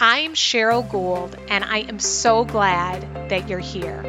[0.00, 4.04] I'm Cheryl Gould, and I am so glad that you're here.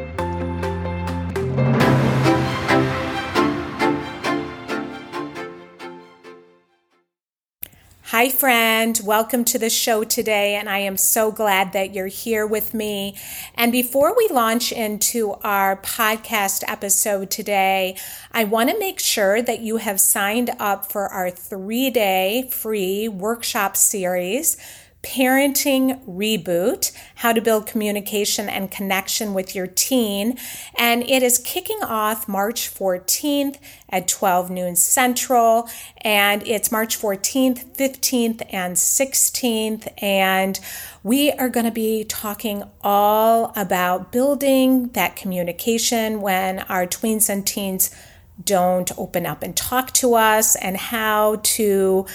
[8.04, 9.00] Hi, friend.
[9.04, 13.16] Welcome to the show today, and I am so glad that you're here with me.
[13.56, 17.96] And before we launch into our podcast episode today,
[18.30, 23.08] I want to make sure that you have signed up for our three day free
[23.08, 24.56] workshop series
[25.02, 30.38] Parenting Reboot How to Build Communication and Connection with Your Teen.
[30.76, 33.56] And it is kicking off March 14th
[33.88, 35.68] at 12 noon Central.
[36.02, 39.88] And it's March 14th, 15th, and 16th.
[40.02, 40.60] And
[41.02, 47.46] we are going to be talking all about building that communication when our tweens and
[47.46, 47.90] teens
[48.42, 52.06] don't open up and talk to us and how to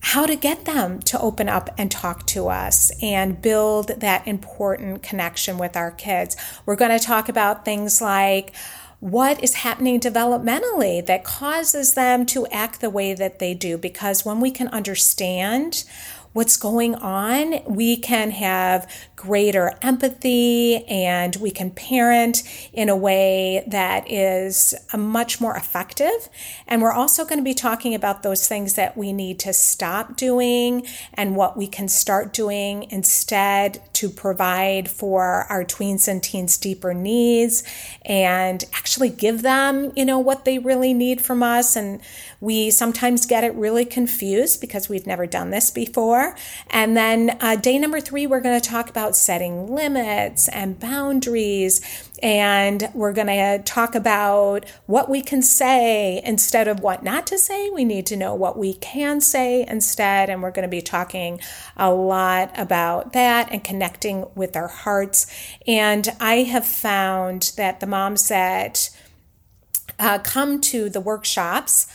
[0.00, 5.02] how to get them to open up and talk to us and build that important
[5.02, 6.36] connection with our kids.
[6.64, 8.54] We're going to talk about things like
[9.00, 13.78] what is happening developmentally that causes them to act the way that they do.
[13.78, 15.84] Because when we can understand
[16.32, 23.64] what's going on, we can have greater empathy and we can parent in a way
[23.66, 26.28] that is much more effective.
[26.68, 30.16] And we're also going to be talking about those things that we need to stop
[30.16, 36.56] doing and what we can start doing instead to provide for our tweens and teens
[36.56, 37.64] deeper needs
[38.04, 41.74] and actually give them, you know, what they really need from us.
[41.74, 42.00] And
[42.40, 46.36] we sometimes get it really confused because we've never done this before.
[46.70, 51.80] And then uh, day number three, we're going to talk about setting limits and boundaries.
[52.22, 57.38] And we're going to talk about what we can say instead of what not to
[57.38, 57.70] say.
[57.70, 60.28] We need to know what we can say instead.
[60.30, 61.40] And we're going to be talking
[61.76, 65.26] a lot about that and connecting with our hearts.
[65.66, 68.90] And I have found that the moms that
[69.98, 71.86] uh, come to the workshops,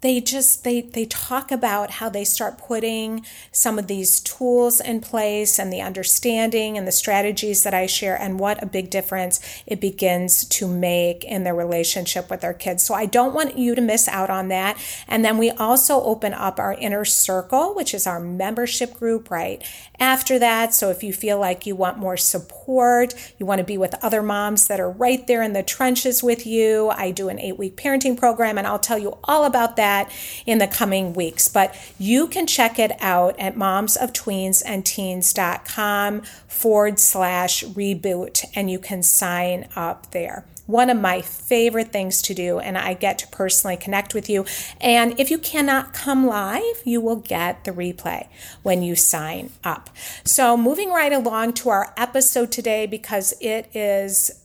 [0.00, 5.00] they just they they talk about how they start putting some of these tools in
[5.00, 9.40] place and the understanding and the strategies that I share and what a big difference
[9.66, 12.84] it begins to make in their relationship with their kids.
[12.84, 14.78] So I don't want you to miss out on that.
[15.08, 19.62] And then we also open up our inner circle, which is our membership group right
[20.00, 20.74] after that.
[20.74, 24.22] So if you feel like you want more support, you want to be with other
[24.22, 28.16] moms that are right there in the trenches with you, I do an 8-week parenting
[28.16, 30.12] program and I'll tell you all about that that
[30.46, 31.48] in the coming weeks.
[31.48, 39.66] But you can check it out at momsoftweensandteens.com forward slash reboot and you can sign
[39.74, 44.12] up there one of my favorite things to do, and I get to personally connect
[44.12, 44.44] with you.
[44.82, 48.28] And if you cannot come live, you will get the replay
[48.62, 49.88] when you sign up.
[50.24, 54.44] So, moving right along to our episode today, because it is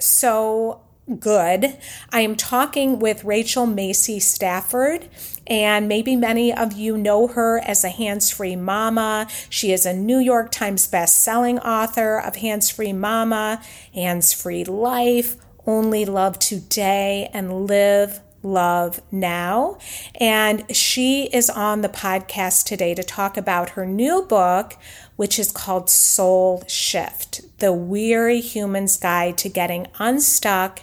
[0.00, 0.80] so
[1.20, 1.76] good.
[2.10, 5.08] I am talking with Rachel Macy Stafford,
[5.46, 9.28] and maybe many of you know her as a hands free mama.
[9.50, 13.62] She is a New York Times best-selling author of Hands Free Mama,
[13.92, 19.78] Hands Free Life, Only Love Today, and Live Love Now.
[20.20, 24.76] And she is on the podcast today to talk about her new book,
[25.16, 30.80] which is called Soul Shift The Weary Human's Guide to Getting Unstuck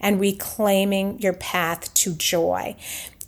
[0.00, 2.76] and reclaiming your path to joy.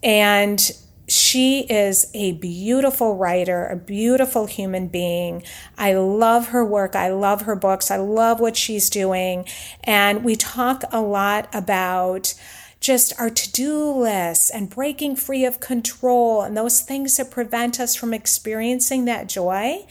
[0.03, 0.73] And
[1.17, 5.43] she is a beautiful writer, a beautiful human being.
[5.77, 6.95] I love her work.
[6.95, 7.91] I love her books.
[7.91, 9.47] I love what she's doing.
[9.85, 12.35] And we talk a lot about
[12.81, 17.81] just our to do lists and breaking free of control and those things that prevent
[17.81, 19.87] us from experiencing that joy.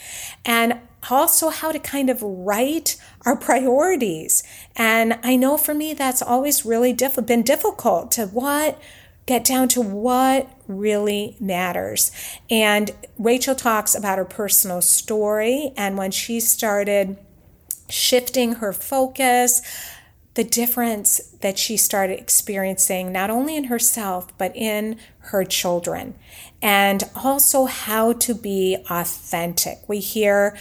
[0.46, 0.80] And
[1.10, 4.44] also how to kind of write our priorities.
[4.76, 8.80] And I know for me, that's always really diff- been difficult to what
[9.26, 12.12] get down to what really matters.
[12.50, 17.18] And Rachel talks about her personal story and when she started
[17.90, 19.62] shifting her focus,
[20.36, 26.14] the difference that she started experiencing, not only in herself, but in her children,
[26.62, 29.80] and also how to be authentic.
[29.88, 30.58] We hear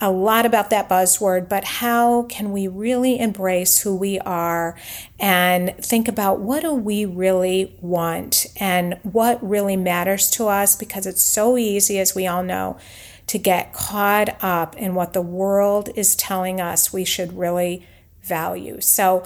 [0.00, 4.78] a lot about that buzzword, but how can we really embrace who we are
[5.18, 10.76] and think about what do we really want and what really matters to us?
[10.76, 12.76] Because it's so easy, as we all know,
[13.28, 17.86] to get caught up in what the world is telling us we should really
[18.22, 18.80] value.
[18.80, 19.24] So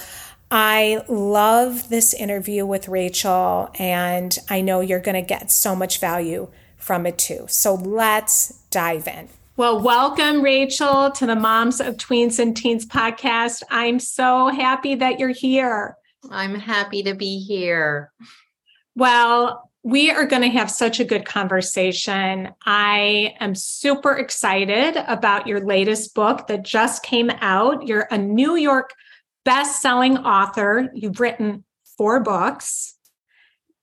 [0.52, 5.99] I love this interview with Rachel, and I know you're going to get so much
[5.99, 7.46] value from it too.
[7.49, 9.28] So let's dive in.
[9.61, 13.62] Well, welcome, Rachel, to the Moms of Tweens and Teens podcast.
[13.69, 15.99] I'm so happy that you're here.
[16.31, 18.11] I'm happy to be here.
[18.97, 22.55] Well, we are going to have such a good conversation.
[22.65, 27.87] I am super excited about your latest book that just came out.
[27.87, 28.95] You're a New York
[29.45, 30.89] best-selling author.
[30.95, 31.65] You've written
[31.99, 32.97] four books.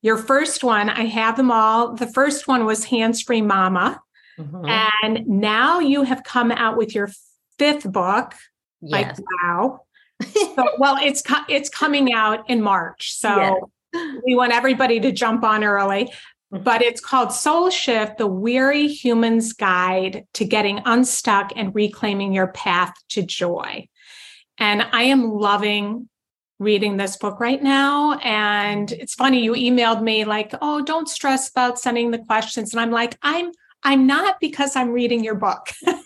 [0.02, 1.94] Your first one, I have them all.
[1.94, 4.02] The first one was Hands Free Mama.
[4.40, 4.66] Mm-hmm.
[5.04, 7.10] And now you have come out with your
[7.58, 8.34] fifth book.
[8.82, 9.20] Yes.
[9.20, 9.82] Like, wow.
[10.24, 13.14] so, well, it's it's coming out in March.
[13.14, 13.36] So
[13.94, 14.14] yes.
[14.26, 16.12] we want everybody to jump on early.
[16.54, 16.64] Mm-hmm.
[16.64, 22.48] But it's called Soul Shift, the Weary Human's Guide to Getting Unstuck and Reclaiming Your
[22.48, 23.90] Path to Joy.
[24.58, 26.10] And I am loving
[26.60, 28.14] reading this book right now.
[28.20, 32.74] And it's funny, you emailed me like, oh, don't stress about sending the questions.
[32.74, 33.52] And I'm like, I'm
[33.88, 35.70] I'm not because I'm reading your book.
[35.88, 36.02] oh,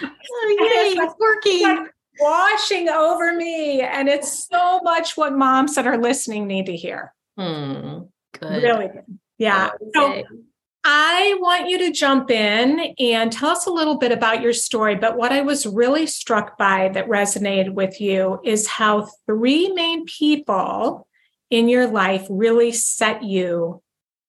[0.00, 1.88] yay, it's working.
[2.18, 3.82] washing over me.
[3.82, 7.12] And it's so much what moms that are listening need to hear.
[7.36, 8.04] Hmm,
[8.40, 8.62] good.
[8.62, 9.18] Really good.
[9.36, 9.72] Yeah.
[9.94, 10.24] Okay.
[10.24, 10.36] So
[10.84, 14.94] I want you to jump in and tell us a little bit about your story.
[14.94, 20.06] But what I was really struck by that resonated with you is how three main
[20.06, 21.06] people
[21.50, 23.82] in your life really set you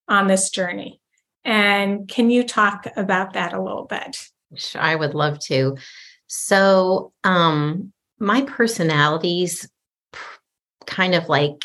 [0.06, 1.00] on this journey.
[1.44, 4.28] And can you talk about that a little bit?
[4.56, 5.76] Sure, I would love to.
[6.26, 9.68] So, um, my personality's
[10.86, 11.64] kind of like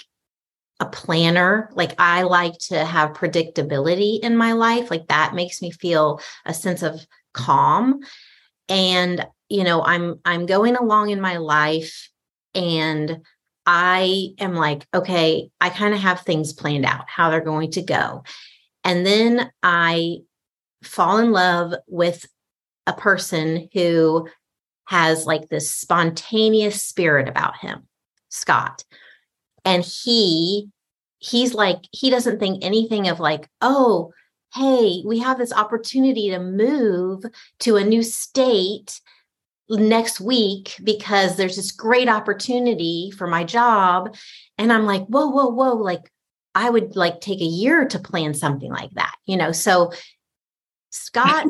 [0.80, 1.70] a planner.
[1.74, 4.90] Like I like to have predictability in my life.
[4.90, 8.00] Like that makes me feel a sense of calm.
[8.68, 12.10] And you know, I'm I'm going along in my life
[12.56, 13.20] and
[13.66, 17.82] I am like, okay, I kind of have things planned out how they're going to
[17.82, 18.24] go.
[18.89, 20.21] And then I
[20.81, 22.25] fall in love with
[22.88, 24.27] a person who
[24.86, 27.88] has like this spontaneous spirit about him,
[28.30, 28.83] Scott.
[29.63, 30.69] And he
[31.19, 34.12] he's like he doesn't think anything of like, "Oh,
[34.56, 37.24] hey, we have this opportunity to move
[37.59, 39.00] to a new state
[39.69, 44.15] next week because there's this great opportunity for my job."
[44.57, 46.12] And I'm like, "Whoa, whoa, whoa, like
[46.56, 49.51] I would like take a year to plan something like that, you know.
[49.51, 49.92] So
[50.90, 51.48] Scott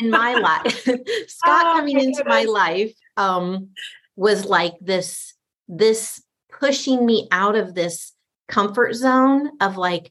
[0.00, 0.82] in my life,
[1.28, 3.68] Scott oh, coming into my life um
[4.16, 5.34] was like this
[5.68, 8.12] this pushing me out of this
[8.48, 10.10] comfort zone of like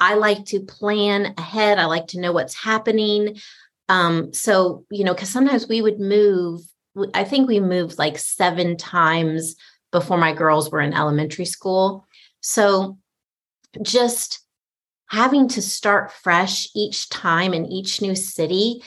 [0.00, 3.38] I like to plan ahead, I like to know what's happening.
[3.88, 6.62] Um so, you know, cuz sometimes we would move
[7.14, 9.54] I think we moved like 7 times
[9.92, 12.06] before my girls were in elementary school.
[12.40, 12.98] So
[13.82, 14.40] just
[15.08, 18.82] having to start fresh each time in each new city,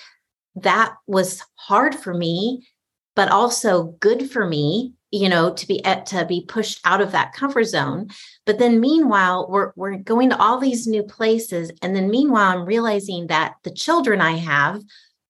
[0.55, 2.67] that was hard for me,
[3.15, 7.11] but also good for me, you know, to be at, to be pushed out of
[7.11, 8.07] that comfort zone.
[8.45, 11.71] But then meanwhile, we're we're going to all these new places.
[11.81, 14.81] And then meanwhile, I'm realizing that the children I have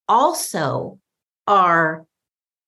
[0.08, 1.00] also
[1.48, 2.05] are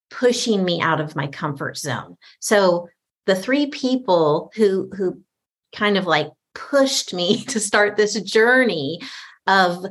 [0.09, 2.17] pushing me out of my comfort zone.
[2.39, 2.87] So
[3.25, 5.21] the three people who who
[5.75, 8.99] kind of like pushed me to start this journey
[9.47, 9.85] of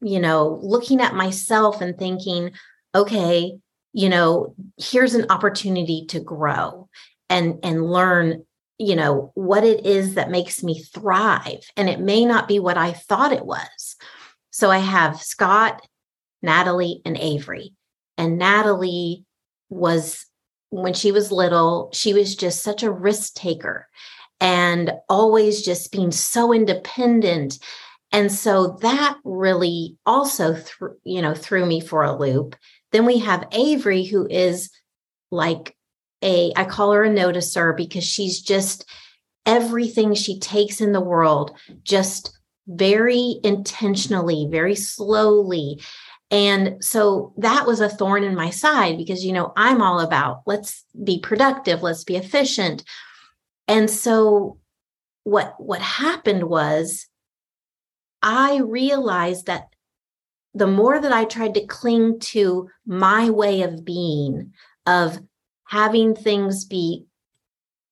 [0.00, 2.50] you know looking at myself and thinking
[2.94, 3.56] okay
[3.92, 6.88] you know here's an opportunity to grow
[7.28, 8.44] and and learn
[8.78, 11.60] you know what it is that makes me thrive.
[11.76, 13.96] And it may not be what i thought it was.
[14.50, 15.86] So i have scott
[16.42, 17.72] natalie and avery.
[18.18, 19.24] And natalie
[19.68, 20.26] was
[20.70, 23.88] when she was little she was just such a risk taker
[24.40, 27.58] and always just being so independent
[28.12, 32.54] and so that really also th- you know threw me for a loop
[32.92, 34.70] then we have Avery, who is
[35.30, 35.76] like
[36.22, 38.88] a, I call her a noticer because she's just
[39.44, 45.80] everything she takes in the world, just very intentionally, very slowly.
[46.30, 50.42] And so that was a thorn in my side because, you know, I'm all about
[50.46, 52.82] let's be productive, let's be efficient.
[53.68, 54.58] And so
[55.24, 57.06] what what happened was
[58.22, 59.68] I realized that
[60.54, 64.52] the more that I tried to cling to my way of being,
[64.86, 65.18] of
[65.64, 67.04] having things be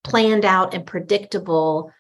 [0.03, 1.93] planned out and predictable,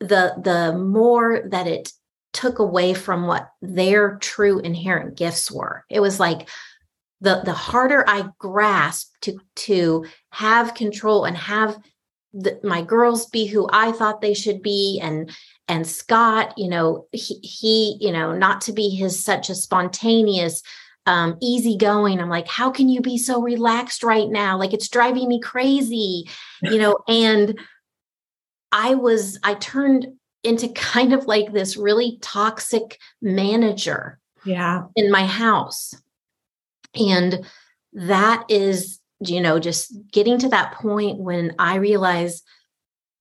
[0.00, 1.92] the the more that it
[2.32, 5.84] took away from what their true inherent gifts were.
[5.88, 6.48] It was like
[7.20, 11.78] the the harder I grasped to to have control and have
[12.34, 15.30] the, my girls be who I thought they should be and
[15.66, 20.62] and Scott, you know, he, he you know, not to be his such a spontaneous
[21.06, 22.20] um easygoing.
[22.20, 24.58] I'm like, how can you be so relaxed right now?
[24.58, 26.28] Like it's driving me crazy,
[26.62, 27.58] you know, and
[28.72, 30.08] I was I turned
[30.42, 35.94] into kind of like this really toxic manager yeah in my house
[36.94, 37.46] and
[37.94, 42.42] that is you know just getting to that point when i realize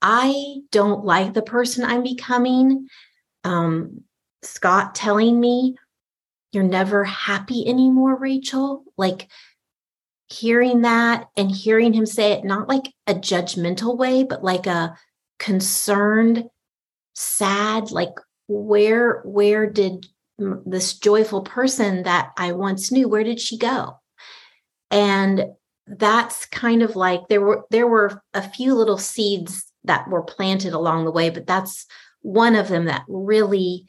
[0.01, 2.87] i don't like the person i'm becoming
[3.43, 4.01] um
[4.41, 5.75] scott telling me
[6.51, 8.83] you're never happy anymore rachel.
[8.95, 9.27] Like
[10.29, 14.95] hearing that and hearing him say it not like a judgmental way but like a
[15.37, 16.45] concerned
[17.13, 18.13] sad like
[18.47, 20.07] where where did
[20.65, 23.97] this joyful person that i once knew where did she go?
[24.89, 25.45] And
[25.87, 30.73] that's kind of like there were there were a few little seeds that were planted
[30.73, 31.85] along the way but that's
[32.21, 33.85] one of them that really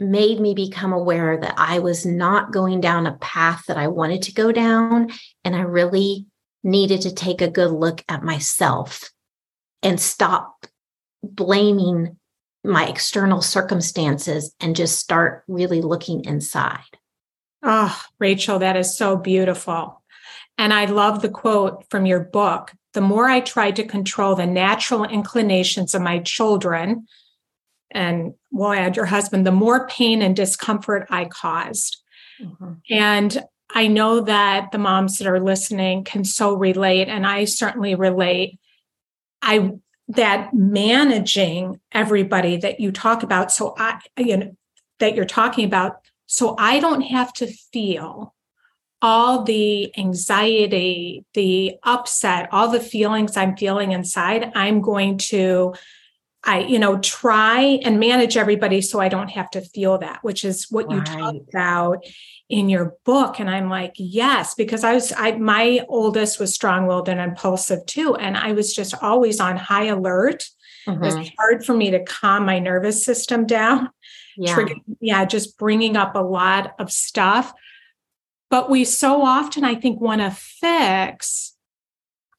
[0.00, 4.22] made me become aware that I was not going down a path that I wanted
[4.22, 5.10] to go down.
[5.44, 6.26] And I really
[6.62, 9.10] needed to take a good look at myself
[9.82, 10.66] and stop
[11.22, 12.16] blaming
[12.64, 16.82] my external circumstances and just start really looking inside.
[17.62, 20.02] Oh, Rachel, that is so beautiful.
[20.58, 24.46] And I love the quote from your book The more I tried to control the
[24.46, 27.06] natural inclinations of my children,
[27.90, 32.02] and we'll add your husband, the more pain and discomfort I caused.
[32.42, 32.72] Mm-hmm.
[32.90, 37.94] And I know that the moms that are listening can so relate, and I certainly
[37.94, 38.58] relate.
[39.40, 39.72] I
[40.08, 44.56] that managing everybody that you talk about so i you know
[45.00, 48.34] that you're talking about so i don't have to feel
[49.00, 55.72] all the anxiety the upset all the feelings i'm feeling inside i'm going to
[56.42, 60.44] i you know try and manage everybody so i don't have to feel that which
[60.44, 60.96] is what right.
[60.96, 62.04] you talk about
[62.48, 67.08] in your book and i'm like yes because i was i my oldest was strong-willed
[67.08, 70.48] and impulsive too and i was just always on high alert
[70.88, 71.02] mm-hmm.
[71.02, 71.34] it was mm-hmm.
[71.38, 73.90] hard for me to calm my nervous system down
[74.40, 74.54] yeah.
[74.54, 77.52] Trigger, yeah just bringing up a lot of stuff
[78.50, 81.54] but we so often i think want to fix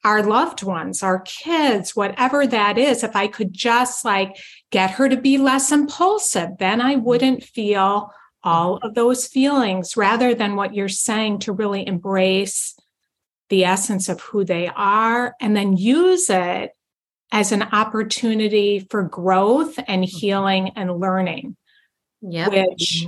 [0.03, 4.37] our loved ones our kids whatever that is if i could just like
[4.71, 8.11] get her to be less impulsive then i wouldn't feel
[8.43, 12.75] all of those feelings rather than what you're saying to really embrace
[13.49, 16.71] the essence of who they are and then use it
[17.31, 20.17] as an opportunity for growth and mm-hmm.
[20.17, 21.55] healing and learning.
[22.21, 22.49] Yeah.
[22.49, 23.07] Which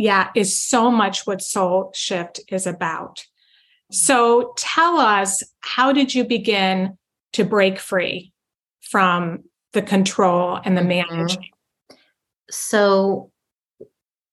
[0.00, 3.22] yeah, is so much what soul shift is about.
[3.90, 6.96] So tell us, how did you begin
[7.34, 8.32] to break free
[8.80, 11.10] from the control and the mm-hmm.
[11.10, 11.50] managing?
[12.50, 13.30] So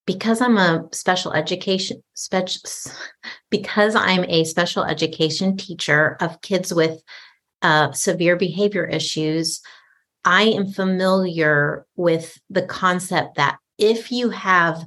[0.05, 2.61] because I'm a special education special
[3.49, 7.01] because I'm a special education teacher of kids with
[7.61, 9.59] uh, severe behavior issues,
[10.23, 14.85] I am familiar with the concept that if you have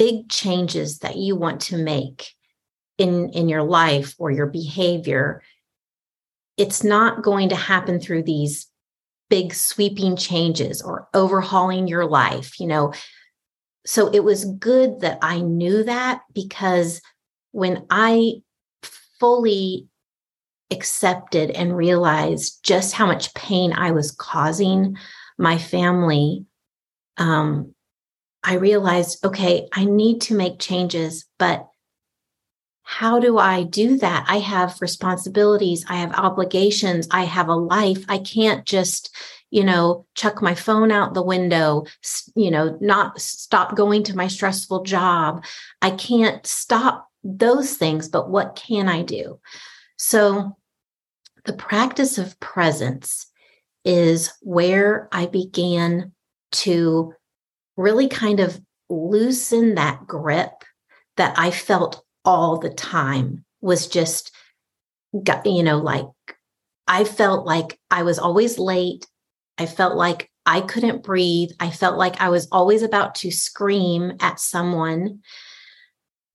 [0.00, 2.32] big changes that you want to make
[2.96, 5.42] in in your life or your behavior,
[6.56, 8.66] it's not going to happen through these
[9.28, 12.58] big sweeping changes or overhauling your life.
[12.58, 12.94] You know,
[13.84, 17.02] so it was good that I knew that because
[17.52, 18.36] when I
[19.18, 19.86] fully
[20.70, 24.96] accepted and realized just how much pain I was causing
[25.36, 26.46] my family,
[27.18, 27.74] um,
[28.42, 31.66] I realized, okay, I need to make changes, but
[32.82, 34.24] how do I do that?
[34.28, 38.04] I have responsibilities, I have obligations, I have a life.
[38.08, 39.14] I can't just,
[39.50, 41.84] you know, chuck my phone out the window,
[42.34, 45.44] you know, not stop going to my stressful job.
[45.80, 49.38] I can't stop those things, but what can I do?
[49.96, 50.56] So
[51.44, 53.26] the practice of presence
[53.84, 56.12] is where I began
[56.52, 57.14] to
[57.80, 60.52] really kind of loosen that grip
[61.16, 64.32] that I felt all the time was just,
[65.44, 66.06] you know, like
[66.86, 69.06] I felt like I was always late.
[69.58, 71.50] I felt like I couldn't breathe.
[71.60, 75.20] I felt like I was always about to scream at someone.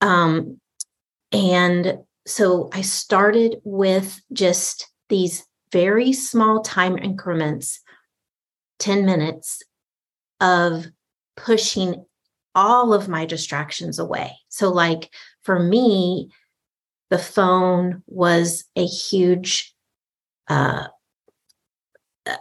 [0.00, 0.60] Um,
[1.32, 7.80] and so I started with just these very small time increments
[8.78, 9.62] 10 minutes
[10.40, 10.86] of
[11.36, 12.04] pushing
[12.54, 14.32] all of my distractions away.
[14.48, 15.10] So, like
[15.42, 16.30] for me,
[17.10, 19.74] the phone was a huge,
[20.48, 20.86] uh,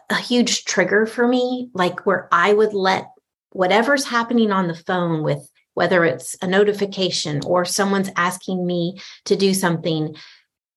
[0.09, 3.11] a huge trigger for me, like where I would let
[3.51, 9.35] whatever's happening on the phone with whether it's a notification or someone's asking me to
[9.35, 10.15] do something,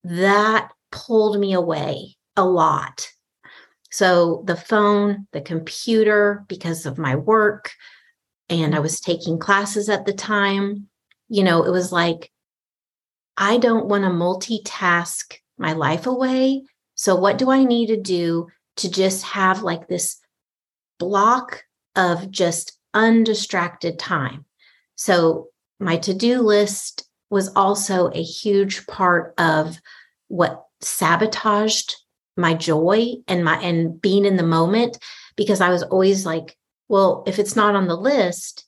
[0.03, 3.09] that pulled me away a lot.
[3.91, 7.71] So the phone, the computer, because of my work,
[8.49, 10.87] and I was taking classes at the time,
[11.27, 12.31] you know, it was like,
[13.37, 16.63] I don't want to multitask my life away.
[16.95, 20.17] So, what do I need to do to just have like this
[20.97, 21.63] block
[21.95, 24.45] of just undistracted time?
[24.95, 25.47] So,
[25.79, 29.79] my to do list was also a huge part of
[30.27, 31.95] what sabotaged
[32.35, 34.97] my joy and my and being in the moment
[35.35, 36.57] because I was always like,
[36.89, 38.65] well, if it's not on the list,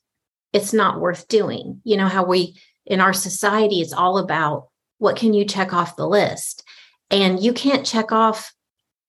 [0.53, 1.81] it's not worth doing.
[1.83, 5.95] You know how we in our society it's all about what can you check off
[5.95, 6.63] the list?
[7.09, 8.53] And you can't check off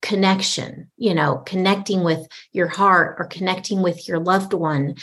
[0.00, 4.96] connection, you know, connecting with your heart or connecting with your loved one.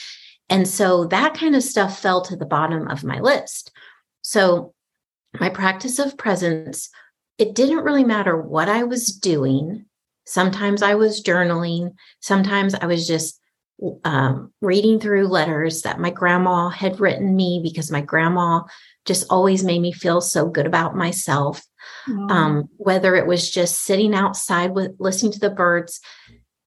[0.50, 3.72] And so that kind of stuff fell to the bottom of my list.
[4.22, 4.74] So
[5.40, 6.90] my practice of presence
[7.38, 9.86] it didn't really matter what I was doing.
[10.26, 13.39] Sometimes I was journaling, sometimes I was just
[14.04, 18.62] um, reading through letters that my grandma had written me because my grandma
[19.06, 21.62] just always made me feel so good about myself.
[22.08, 22.32] Mm.
[22.32, 26.02] Um, whether it was just sitting outside with listening to the birds,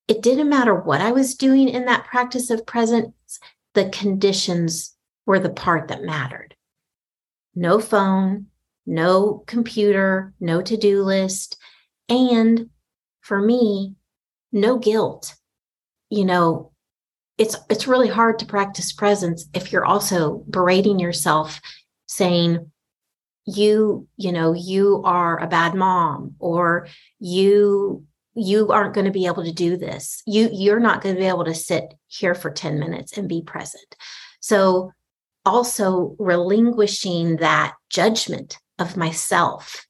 [0.08, 3.12] it didn't matter what I was doing in that practice of presence,
[3.74, 4.94] the conditions
[5.26, 6.54] were the part that mattered.
[7.54, 8.46] No phone,
[8.86, 11.56] no computer, no to do list.
[12.08, 12.70] And
[13.20, 13.94] for me,
[14.50, 15.34] no guilt.
[16.10, 16.71] You know,
[17.38, 21.60] it's it's really hard to practice presence if you're also berating yourself
[22.06, 22.70] saying
[23.46, 26.86] you you know you are a bad mom or
[27.18, 31.20] you you aren't going to be able to do this you you're not going to
[31.20, 33.96] be able to sit here for 10 minutes and be present
[34.40, 34.92] so
[35.44, 39.86] also relinquishing that judgment of myself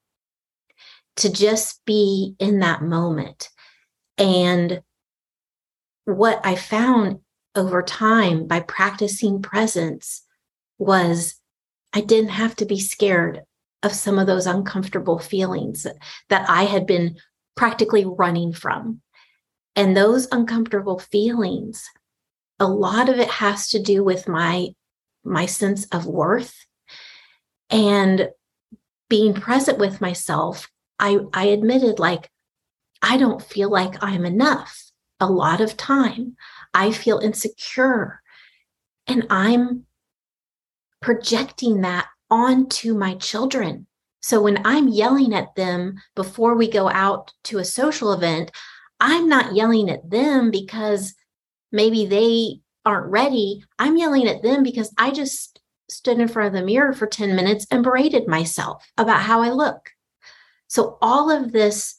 [1.16, 3.48] to just be in that moment.
[4.18, 4.82] And
[6.04, 7.20] what I found
[7.54, 10.22] over time by practicing presence
[10.78, 11.36] was
[11.92, 13.42] I didn't have to be scared
[13.82, 15.86] of some of those uncomfortable feelings
[16.28, 17.16] that I had been
[17.56, 19.00] practically running from.
[19.76, 21.84] And those uncomfortable feelings,
[22.58, 24.68] a lot of it has to do with my
[25.24, 26.66] my sense of worth
[27.72, 28.28] and
[29.08, 32.30] being present with myself, I, I admitted, like,
[33.00, 36.36] I don't feel like I'm enough a lot of time.
[36.74, 38.20] I feel insecure.
[39.06, 39.86] And I'm
[41.00, 43.86] projecting that onto my children.
[44.20, 48.52] So when I'm yelling at them before we go out to a social event,
[49.00, 51.14] I'm not yelling at them because
[51.72, 53.64] maybe they aren't ready.
[53.78, 57.34] I'm yelling at them because I just stood in front of the mirror for 10
[57.34, 59.90] minutes and berated myself about how I look.
[60.68, 61.96] So, all of this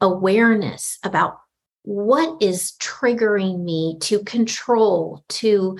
[0.00, 1.38] awareness about
[1.86, 5.78] what is triggering me to control, to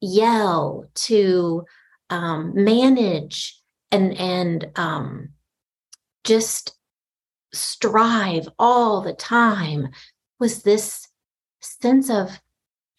[0.00, 1.64] yell, to
[2.10, 5.30] um, manage, and and um,
[6.22, 6.76] just
[7.52, 9.88] strive all the time
[10.38, 11.08] was this
[11.60, 12.40] sense of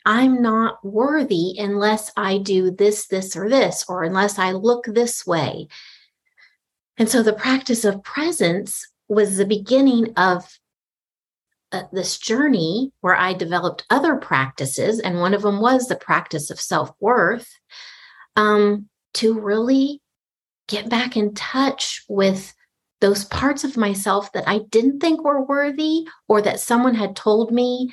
[0.06, 5.26] I'm not worthy unless I do this, this, or this, or unless I look this
[5.26, 5.70] way.
[6.98, 10.60] And so the practice of presence was the beginning of
[11.74, 15.00] uh, this journey where I developed other practices.
[15.00, 17.50] And one of them was the practice of self worth
[18.36, 20.02] um, to really
[20.68, 22.54] get back in touch with
[23.02, 27.52] those parts of myself that I didn't think were worthy or that someone had told
[27.52, 27.92] me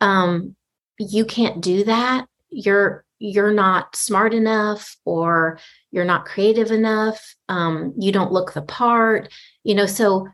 [0.00, 0.56] um,
[0.98, 2.26] you can't do that.
[2.50, 5.60] You're you're not smart enough or
[5.92, 9.32] you're not creative enough um, you don't look the part
[9.62, 10.26] you know so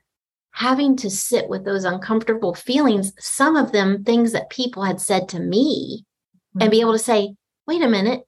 [0.59, 5.29] having to sit with those uncomfortable feelings some of them things that people had said
[5.29, 6.05] to me
[6.57, 6.63] mm-hmm.
[6.63, 7.35] and be able to say
[7.69, 8.23] wait a minute.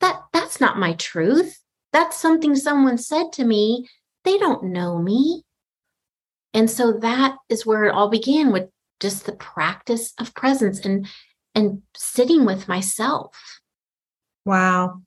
[0.00, 1.58] That that's not my truth.
[1.92, 3.88] That's something someone said to me.
[4.24, 5.42] They don't know me.
[6.54, 8.68] And so that is where it all began with
[9.00, 11.08] just the practice of presence and
[11.54, 13.60] and sitting with myself.
[14.44, 15.02] Wow.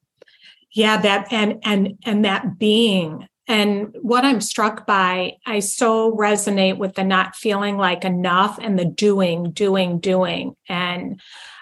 [0.73, 6.77] Yeah, that and and and that being and what I'm struck by, I so resonate
[6.77, 10.55] with the not feeling like enough and the doing, doing, doing.
[10.69, 11.19] And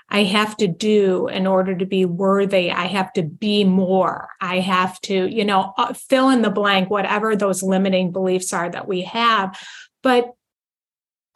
[0.09, 2.71] I have to do in order to be worthy.
[2.71, 4.29] I have to be more.
[4.41, 8.69] I have to, you know, uh, fill in the blank, whatever those limiting beliefs are
[8.69, 9.59] that we have.
[10.01, 10.33] But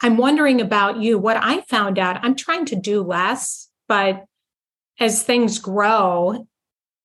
[0.00, 1.18] I'm wondering about you.
[1.18, 4.24] What I found out, I'm trying to do less, but
[5.00, 6.46] as things grow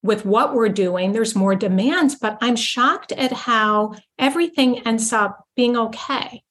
[0.02, 5.46] with what we're doing, there's more demands, but I'm shocked at how everything ends up
[5.56, 6.44] being okay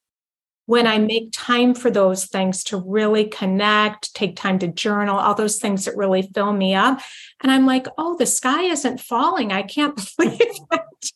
[0.68, 5.34] when I make time for those things to really connect, take time to journal, all
[5.34, 7.00] those things that really fill me up.
[7.42, 9.50] And I'm like, oh, the sky isn't falling.
[9.50, 11.10] I can't believe it.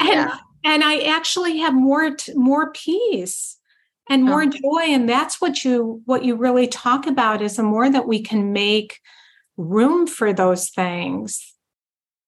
[0.00, 0.38] Yeah.
[0.64, 3.58] And, and I actually have more, more peace
[4.08, 4.26] and oh.
[4.26, 4.46] more oh.
[4.46, 4.94] joy.
[4.94, 8.54] And that's what you, what you really talk about is the more that we can
[8.54, 9.00] make
[9.58, 11.53] room for those things,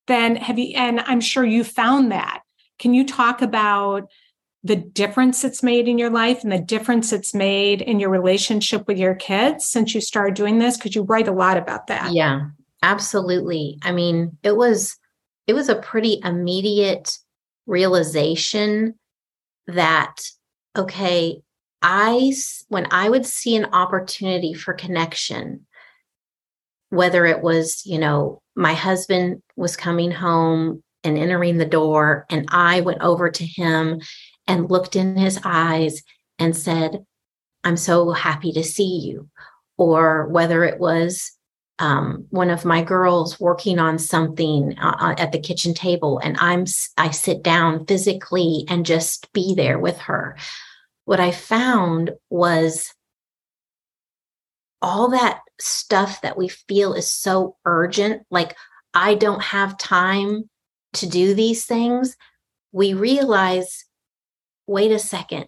[0.07, 2.41] then have you, and I'm sure you found that.
[2.79, 4.09] Can you talk about
[4.63, 8.87] the difference it's made in your life and the difference it's made in your relationship
[8.87, 10.77] with your kids since you started doing this?
[10.77, 12.11] Because you write a lot about that.
[12.13, 12.47] Yeah,
[12.83, 13.77] absolutely.
[13.83, 14.97] I mean, it was,
[15.45, 17.17] it was a pretty immediate
[17.65, 18.95] realization
[19.67, 20.15] that,
[20.77, 21.41] okay,
[21.81, 22.33] I,
[22.69, 25.65] when I would see an opportunity for connection,
[26.89, 32.47] whether it was, you know, my husband was coming home and entering the door, and
[32.49, 34.01] I went over to him
[34.47, 36.01] and looked in his eyes
[36.39, 37.05] and said,
[37.63, 39.29] I'm so happy to see you.
[39.77, 41.31] Or whether it was
[41.77, 46.35] um, one of my girls working on something uh, uh at the kitchen table, and
[46.39, 46.65] I'm
[46.97, 50.35] I sit down physically and just be there with her.
[51.05, 52.95] What I found was
[54.81, 58.55] all that stuff that we feel is so urgent, like
[58.93, 60.49] I don't have time
[60.93, 62.15] to do these things,
[62.71, 63.85] we realize
[64.67, 65.47] wait a second,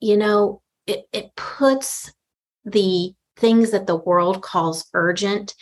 [0.00, 2.12] you know, it, it puts
[2.64, 5.54] the things that the world calls urgent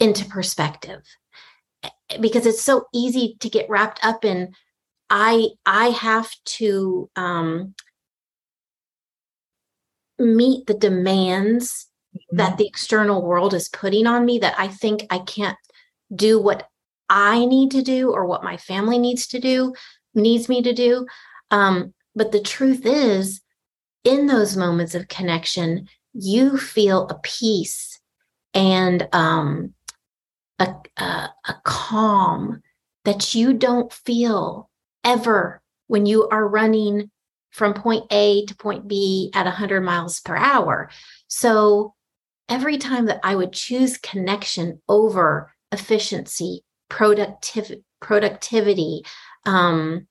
[0.00, 1.02] into perspective.
[2.20, 4.52] Because it's so easy to get wrapped up in
[5.10, 7.74] i i have to um
[10.18, 12.36] meet the demands mm-hmm.
[12.36, 15.58] that the external world is putting on me that I think I can't
[16.14, 16.68] do what
[17.08, 19.74] I need to do or what my family needs to do,
[20.14, 21.06] needs me to do.
[21.50, 23.40] Um, but the truth is,
[24.04, 27.98] in those moments of connection, you feel a peace
[28.52, 29.74] and um,
[30.58, 32.62] a, a, a calm
[33.04, 34.70] that you don't feel
[35.02, 37.10] ever when you are running
[37.50, 40.90] from point A to point B at 100 miles per hour.
[41.28, 41.94] So
[42.48, 49.02] every time that I would choose connection over efficiency, productiv- productivity,
[49.46, 50.06] um,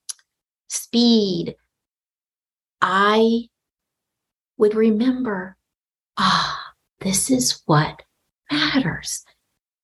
[0.68, 1.56] speed,
[2.82, 3.48] I
[4.58, 5.58] would remember,
[6.18, 8.02] ah, this is what
[8.52, 9.24] matters.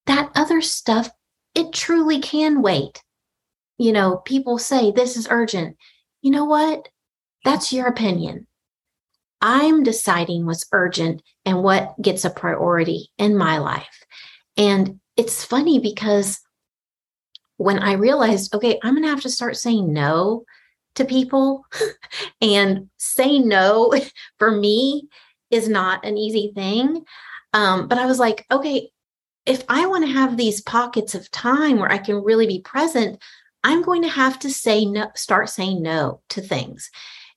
[0.06, 1.10] That other stuff,
[1.56, 3.04] it truly can wait.
[3.78, 5.78] You know, people say this is urgent.
[6.22, 6.90] You know what?
[7.46, 8.48] That's your opinion.
[9.42, 14.06] I'm deciding what's urgent and what gets a priority in my life.
[14.56, 16.40] And it's funny because
[17.58, 20.44] when I realized, okay, I'm going to have to start saying no
[20.96, 21.66] to people,
[22.42, 23.94] and say no
[24.38, 25.08] for me
[25.50, 27.04] is not an easy thing.
[27.54, 28.92] Um, but I was like, okay,
[29.46, 33.20] if I want to have these pockets of time where I can really be present,
[33.64, 36.92] I'm going to have to say no, start saying no to things.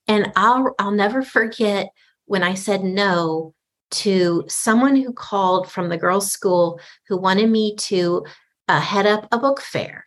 [0.06, 1.92] And I'll I'll never forget
[2.26, 3.54] when I said no
[3.92, 8.24] to someone who called from the girls' school who wanted me to
[8.68, 10.06] uh, head up a book fair.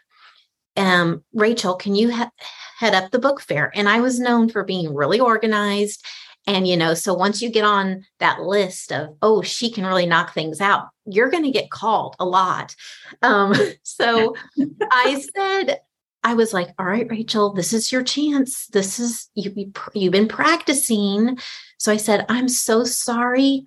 [0.76, 2.32] Um, Rachel, can you ha-
[2.78, 3.72] head up the book fair?
[3.76, 6.06] And I was known for being really organized.
[6.48, 10.06] And, you know, so once you get on that list of, oh, she can really
[10.06, 12.76] knock things out, you're going to get called a lot.
[13.22, 14.36] Um, so
[14.92, 15.80] I said,
[16.26, 18.66] I was like, all right, Rachel, this is your chance.
[18.68, 21.38] This is you, you've been practicing.
[21.78, 23.64] So I said, I'm so sorry.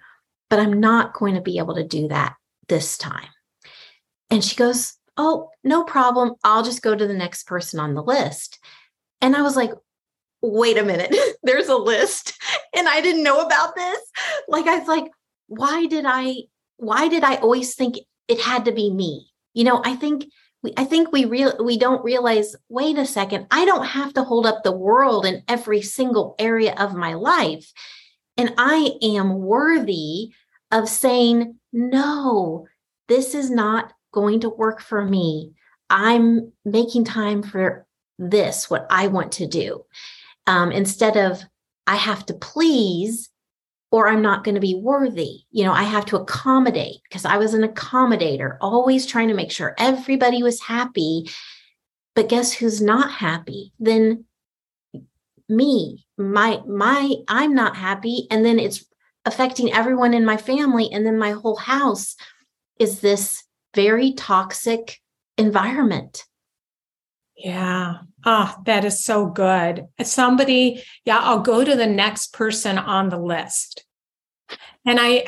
[0.51, 2.35] but I'm not going to be able to do that
[2.69, 3.29] this time.
[4.29, 6.35] And she goes, Oh, no problem.
[6.43, 8.59] I'll just go to the next person on the list.
[9.21, 9.71] And I was like,
[10.43, 12.35] Wait a minute, there's a list.
[12.77, 14.01] And I didn't know about this.
[14.49, 15.07] Like, I was like,
[15.49, 16.35] why did I,
[16.77, 17.97] why did I always think
[18.29, 19.31] it had to be me?
[19.55, 20.27] You know, I think
[20.63, 24.25] we, I think we real we don't realize, wait a second, I don't have to
[24.25, 27.73] hold up the world in every single area of my life.
[28.37, 30.33] And I am worthy
[30.71, 32.67] of saying, no,
[33.09, 35.53] this is not going to work for me.
[35.91, 37.87] I'm making time for
[38.19, 39.85] this, what I want to do.
[40.47, 41.43] Um, instead of
[41.87, 43.31] I have to please
[43.91, 45.41] or I'm not going to be worthy.
[45.51, 49.51] You know, I have to accommodate because I was an accommodator, always trying to make
[49.51, 51.31] sure everybody was happy.
[52.15, 53.73] But guess who's not happy?
[53.79, 54.25] Then
[55.49, 58.27] me, my, my, I'm not happy.
[58.31, 58.85] And then it's
[59.25, 60.91] affecting everyone in my family.
[60.93, 62.17] And then my whole house
[62.79, 65.01] is this very toxic
[65.39, 66.25] environment.
[67.39, 67.99] Yeah.
[68.27, 69.87] Oh, that is so good.
[70.03, 73.85] Somebody, yeah, I'll go to the next person on the list.
[74.85, 75.25] And I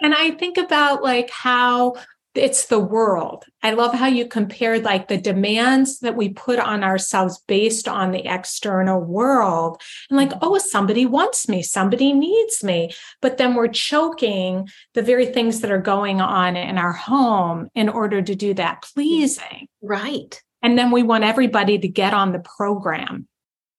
[0.00, 1.94] and I think about like how
[2.38, 3.44] it's the world.
[3.62, 8.12] I love how you compared like the demands that we put on ourselves based on
[8.12, 9.82] the external world.
[10.08, 10.38] And like, mm-hmm.
[10.42, 12.92] oh, somebody wants me, somebody needs me.
[13.20, 17.88] But then we're choking the very things that are going on in our home in
[17.88, 18.94] order to do that mm-hmm.
[18.94, 19.68] pleasing.
[19.82, 20.40] Right.
[20.62, 23.28] And then we want everybody to get on the program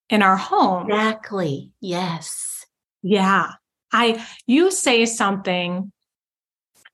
[0.10, 0.90] in our home.
[0.90, 1.72] Exactly.
[1.82, 2.66] Yes.
[3.02, 3.52] Yeah.
[3.92, 5.92] I you say something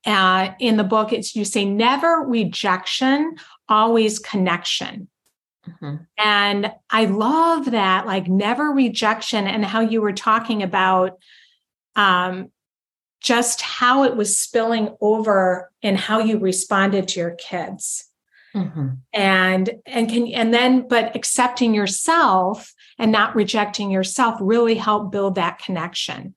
[0.06, 3.36] uh, in the book, it's you say never rejection,
[3.68, 5.08] always connection.
[5.68, 5.96] Mm-hmm.
[6.16, 11.18] And I love that, like never rejection, and how you were talking about
[11.96, 12.52] um,
[13.20, 18.04] just how it was spilling over and how you responded to your kids.
[18.54, 18.88] Mm-hmm.
[19.12, 25.34] And and can and then but accepting yourself and not rejecting yourself really help build
[25.34, 26.34] that connection.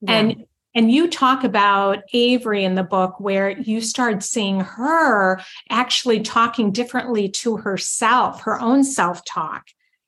[0.00, 0.12] Yeah.
[0.12, 6.20] And and you talk about Avery in the book where you start seeing her actually
[6.20, 9.66] talking differently to herself, her own self talk.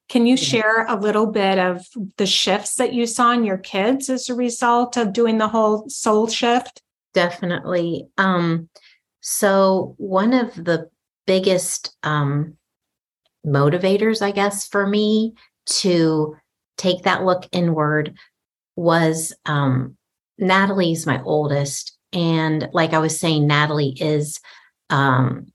[0.09, 1.87] Can you share a little bit of
[2.19, 5.89] the shifts that you saw in your kids as a result of doing the whole
[5.89, 6.83] soul shift?
[7.15, 8.09] Definitely.
[8.19, 8.69] Um,
[9.21, 10.91] so, one of the
[11.27, 12.57] biggest um,
[13.47, 15.35] motivators, I guess, for me
[15.67, 16.37] to
[16.77, 18.17] take that look inward
[18.77, 19.97] was um,
[20.39, 21.97] Natalie's my oldest.
[22.13, 24.41] And like I was saying, Natalie is
[24.91, 25.53] um,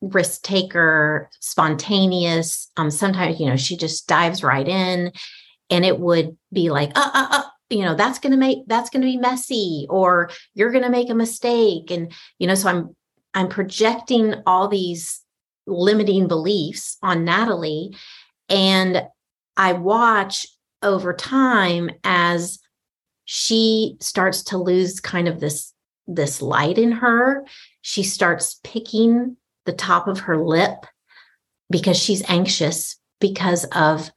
[0.00, 2.70] risk taker, spontaneous.
[2.76, 5.12] Um, sometimes, you know, she just dives right in
[5.70, 8.90] and it would be like, uh, uh, uh, you know, that's going to make, that's
[8.90, 11.90] going to be messy or you're going to make a mistake.
[11.90, 12.96] And, you know, so I'm,
[13.34, 15.20] I'm projecting all these
[15.66, 17.94] limiting beliefs on Natalie.
[18.48, 19.02] And
[19.56, 20.46] I watch
[20.82, 22.58] over time as
[23.30, 25.74] she starts to lose kind of this
[26.06, 27.44] this light in her
[27.82, 29.36] she starts picking
[29.66, 30.86] the top of her lip
[31.68, 34.10] because she's anxious because of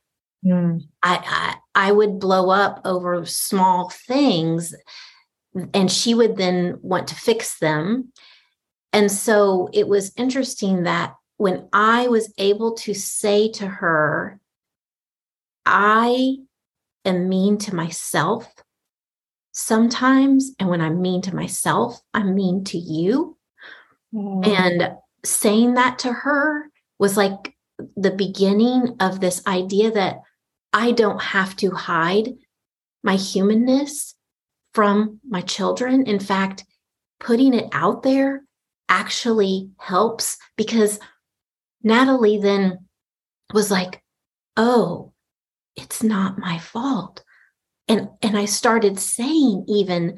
[0.45, 0.81] mm.
[1.03, 4.73] I, I i would blow up over small things
[5.73, 8.13] and she would then want to fix them
[8.93, 14.39] and so it was interesting that when i was able to say to her
[15.65, 16.37] i
[17.03, 18.49] am mean to myself
[19.51, 20.51] sometimes.
[20.59, 23.37] And when I'm mean to myself, I'm mean to you.
[24.13, 24.47] Mm.
[24.47, 27.55] And saying that to her was like
[27.95, 30.21] the beginning of this idea that
[30.73, 32.33] I don't have to hide
[33.03, 34.15] my humanness
[34.73, 36.05] from my children.
[36.05, 36.63] In fact,
[37.19, 38.43] putting it out there
[38.87, 40.99] actually helps because
[41.83, 42.85] Natalie then
[43.53, 44.03] was like,
[44.57, 45.13] oh,
[45.75, 47.23] it's not my fault
[47.91, 50.17] and and i started saying even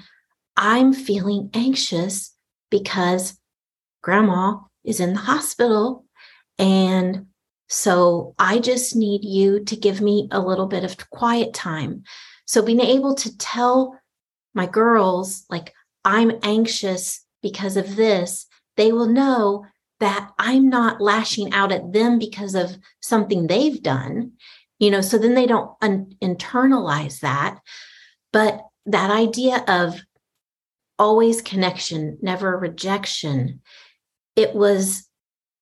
[0.55, 2.33] i'm feeling anxious
[2.69, 3.37] because
[4.03, 6.05] grandma is in the hospital.
[6.59, 7.27] And
[7.69, 12.03] so i just need you to give me a little bit of quiet time.
[12.45, 13.97] So being able to tell
[14.53, 15.73] my girls like
[16.05, 18.45] i'm anxious because of this
[18.77, 19.65] they will know
[19.99, 24.31] that i'm not lashing out at them because of something they've done
[24.83, 27.59] you know so then they don't un- internalize that.
[28.31, 29.99] But that idea of
[30.99, 33.61] always connection never rejection
[34.35, 35.07] it was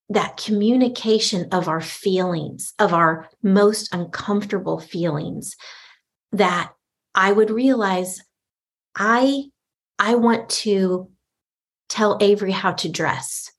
[0.10, 5.56] that communication of our feelings of our most uncomfortable feelings
[6.34, 6.72] that
[7.16, 8.22] i would realize
[8.96, 9.46] I
[10.00, 11.10] I want to
[11.90, 13.52] tell Avery how to dress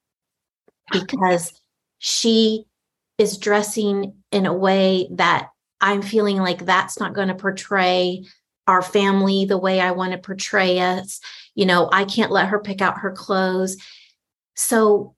[0.90, 1.52] because
[1.98, 2.64] she
[3.18, 5.48] is dressing in a way that
[5.82, 8.24] I'm feeling like that's not going to portray
[8.68, 11.20] our family the way I want to portray us.
[11.54, 13.76] You know, I can't let her pick out her clothes.
[14.54, 15.16] So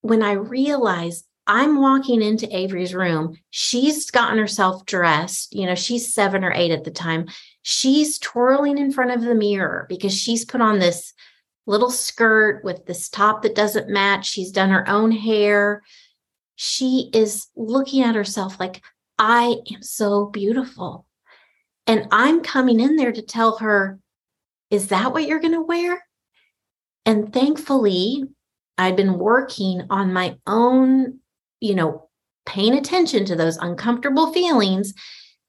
[0.00, 5.54] when I realized I'm walking into Avery's room, she's gotten herself dressed.
[5.54, 7.28] You know, she's seven or eight at the time.
[7.62, 11.12] She's twirling in front of the mirror because she's put on this
[11.66, 14.28] little skirt with this top that doesn't match.
[14.28, 15.82] She's done her own hair.
[16.56, 18.82] She is looking at herself like,
[19.20, 21.04] I am so beautiful.
[21.86, 24.00] And I'm coming in there to tell her,
[24.70, 26.02] is that what you're going to wear?
[27.04, 28.24] And thankfully,
[28.78, 31.18] I've been working on my own,
[31.60, 32.08] you know,
[32.46, 34.94] paying attention to those uncomfortable feelings.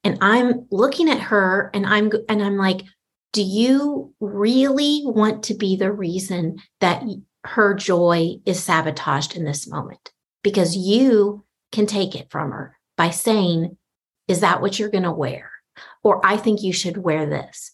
[0.04, 2.82] And I'm looking at her and I'm, and I'm like,
[3.32, 7.04] do you really want to be the reason that
[7.46, 10.12] her joy is sabotaged in this moment?
[10.44, 13.76] Because you can take it from her by saying,
[14.28, 15.50] Is that what you're going to wear?
[16.04, 17.72] Or I think you should wear this.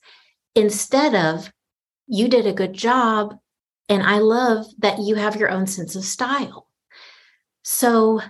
[0.55, 1.51] Instead of,
[2.07, 3.35] You did a good job.
[3.89, 6.69] And I love that you have your own sense of style.
[7.63, 8.21] So,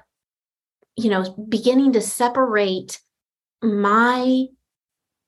[0.96, 3.00] you know, beginning to separate
[3.62, 4.46] my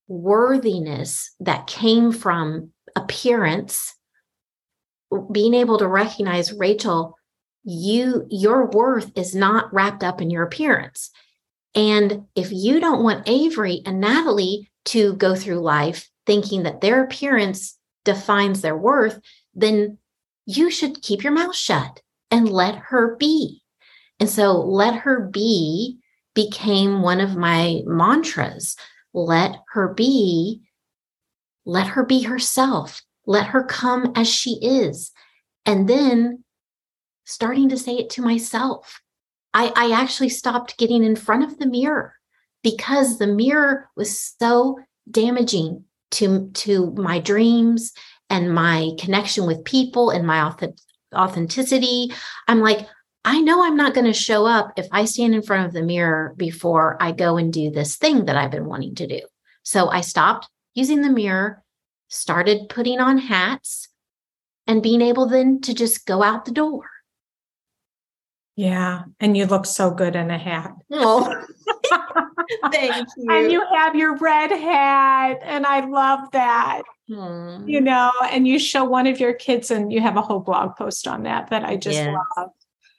[0.08, 3.96] worthiness that came from appearance
[5.32, 7.16] being able to recognize rachel
[7.64, 11.12] you your worth is not wrapped up in your appearance
[11.76, 17.04] and if you don't want avery and natalie to go through life thinking that their
[17.04, 19.20] appearance defines their worth
[19.54, 19.98] then
[20.46, 22.02] you should keep your mouth shut
[22.32, 23.62] and let her be.
[24.20, 26.00] And so let her be
[26.34, 28.76] became one of my mantras.
[29.14, 30.62] Let her be
[31.66, 33.04] let her be herself.
[33.28, 35.12] Let her come as she is.
[35.68, 36.44] And then
[37.26, 39.02] starting to say it to myself
[39.54, 42.14] i i actually stopped getting in front of the mirror
[42.64, 44.78] because the mirror was so
[45.10, 47.94] damaging to to my dreams
[48.30, 50.54] and my connection with people and my
[51.14, 52.12] authenticity
[52.48, 52.88] i'm like
[53.26, 55.84] I know I'm not going to show up if I stand in front of the
[55.84, 59.20] mirror before I go and do this thing that I've been wanting to do.
[59.64, 61.62] So I stopped using the mirror,
[62.08, 63.90] started putting on hats,
[64.66, 66.90] and being able then to just go out the door.
[68.60, 69.04] Yeah.
[69.22, 70.74] And you look so good in a hat.
[70.92, 71.34] Oh,
[72.74, 73.28] thank you.
[73.30, 75.40] And you have your red hat.
[75.44, 76.82] And I love that.
[77.08, 77.64] Hmm.
[77.66, 80.76] You know, and you show one of your kids, and you have a whole blog
[80.76, 82.14] post on that that I just yes.
[82.36, 82.50] love.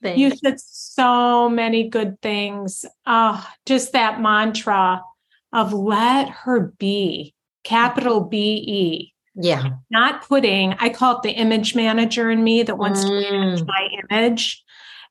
[0.02, 0.18] Thanks.
[0.18, 2.86] You said so many good things.
[3.04, 5.02] Oh, just that mantra
[5.52, 9.14] of let her be, capital B E.
[9.34, 9.72] Yeah.
[9.90, 13.08] Not putting, I call it the image manager in me that wants mm.
[13.08, 14.64] to manage my image.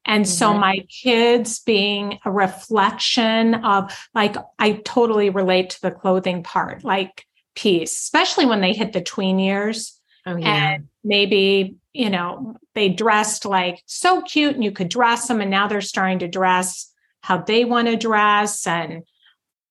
[0.06, 0.32] And mm-hmm.
[0.32, 6.84] so my kids being a reflection of like, I totally relate to the clothing part,
[6.84, 10.00] like piece, especially when they hit the tween years.
[10.26, 10.74] Oh, yeah.
[10.74, 15.42] And maybe you know, they dressed like so cute and you could dress them.
[15.42, 19.04] And now they're starting to dress how they want to dress and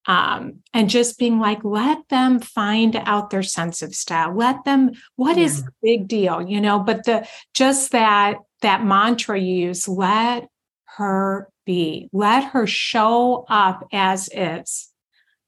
[0.07, 4.35] um, and just being like, let them find out their sense of style.
[4.35, 5.45] Let them, What yeah.
[5.45, 6.79] is the big deal, you know?
[6.79, 10.49] But the just that that mantra you use, let
[10.97, 14.89] her be, let her show up as is.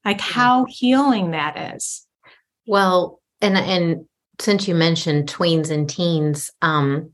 [0.05, 2.07] Like how healing that is.
[2.65, 4.05] Well, and and
[4.39, 7.11] since you mentioned tweens and teens, um,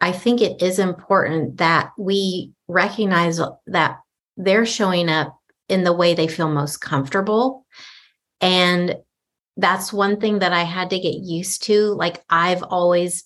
[0.00, 3.98] I think it is important that we recognize that
[4.36, 7.66] they're showing up in the way they feel most comfortable.
[8.40, 8.96] And
[9.56, 11.88] that's one thing that I had to get used to.
[11.94, 13.24] Like, I've always,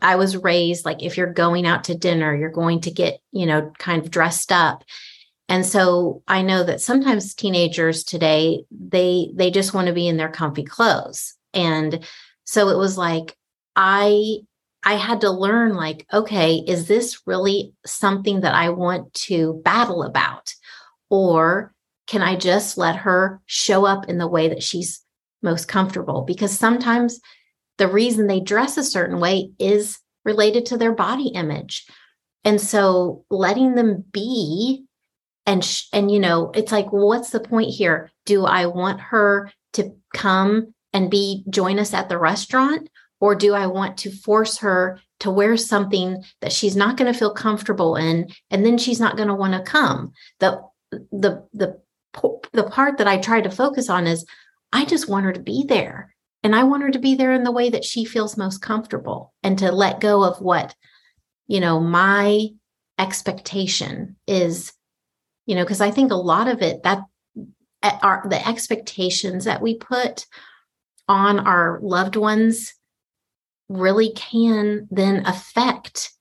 [0.00, 3.46] I was raised like, if you're going out to dinner, you're going to get, you
[3.46, 4.84] know, kind of dressed up.
[5.48, 10.16] And so I know that sometimes teenagers today, they, they just want to be in
[10.16, 11.34] their comfy clothes.
[11.52, 12.04] And
[12.44, 13.36] so it was like,
[13.76, 14.38] I
[14.84, 20.02] I had to learn like, okay, is this really something that I want to battle
[20.02, 20.52] about?
[21.08, 21.72] Or
[22.06, 25.00] can I just let her show up in the way that she's
[25.42, 26.22] most comfortable?
[26.22, 27.18] Because sometimes
[27.78, 31.86] the reason they dress a certain way is related to their body image.
[32.44, 34.84] And so letting them be
[35.46, 38.10] and sh- and you know, it's like well, what's the point here?
[38.26, 42.88] Do I want her to come and be join us at the restaurant
[43.20, 47.18] or do I want to force her to wear something that she's not going to
[47.18, 50.60] feel comfortable in and then she's not going to want to come the
[51.10, 51.80] the the
[52.52, 54.24] the part that I try to focus on is
[54.72, 56.13] I just want her to be there
[56.44, 59.32] And I want her to be there in the way that she feels most comfortable
[59.42, 60.74] and to let go of what,
[61.46, 62.48] you know, my
[62.98, 64.72] expectation is,
[65.46, 67.02] you know, because I think a lot of it that
[67.82, 70.26] eh, are the expectations that we put
[71.08, 72.74] on our loved ones
[73.70, 76.12] really can then affect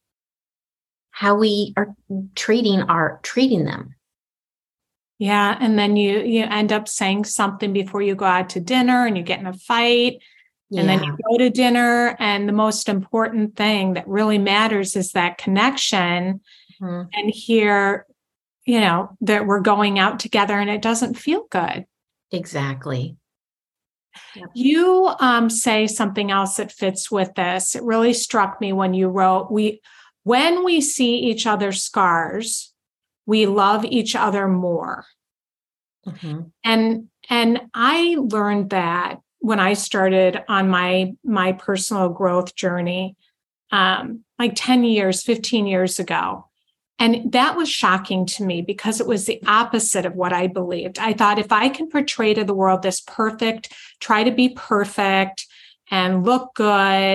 [1.11, 1.93] how we are
[2.35, 3.95] treating our treating them
[5.23, 9.05] yeah and then you you end up saying something before you go out to dinner
[9.05, 10.17] and you get in a fight
[10.69, 10.81] yeah.
[10.81, 15.13] and then you go to dinner and the most important thing that really matters is
[15.13, 16.41] that connection
[16.81, 17.07] mm-hmm.
[17.13, 18.05] and here
[18.65, 21.85] you know that we're going out together and it doesn't feel good
[22.33, 23.15] exactly
[24.53, 27.75] you um, say something else that fits with this.
[27.75, 29.81] It really struck me when you wrote, "We,
[30.21, 32.72] when we see each other's scars,
[33.25, 35.05] we love each other more."
[36.07, 36.41] Mm-hmm.
[36.63, 43.15] And and I learned that when I started on my my personal growth journey,
[43.71, 46.45] um, like ten years, fifteen years ago.
[46.99, 50.99] And that was shocking to me because it was the opposite of what I believed.
[50.99, 55.47] I thought if I can portray to the world this perfect, try to be perfect
[55.91, 56.63] and look good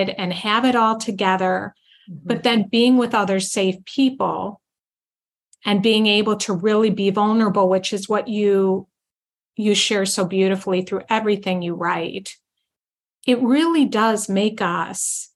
[0.09, 1.73] and have it all together,
[2.09, 2.27] mm-hmm.
[2.27, 4.61] but then being with other safe people
[5.65, 8.87] and being able to really be vulnerable, which is what you
[9.55, 12.37] you share so beautifully through everything you write.
[13.27, 15.29] It really does make us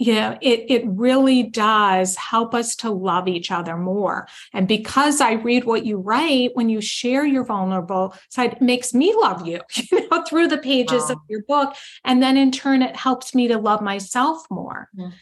[0.00, 4.26] yeah, it, it really does help us to love each other more.
[4.54, 8.94] And because I read what you write, when you share your vulnerable side, it makes
[8.94, 9.60] me love you,
[9.92, 11.10] you know, through the pages wow.
[11.10, 11.76] of your book.
[12.02, 14.88] And then in turn, it helps me to love myself more.
[14.98, 15.12] Mm.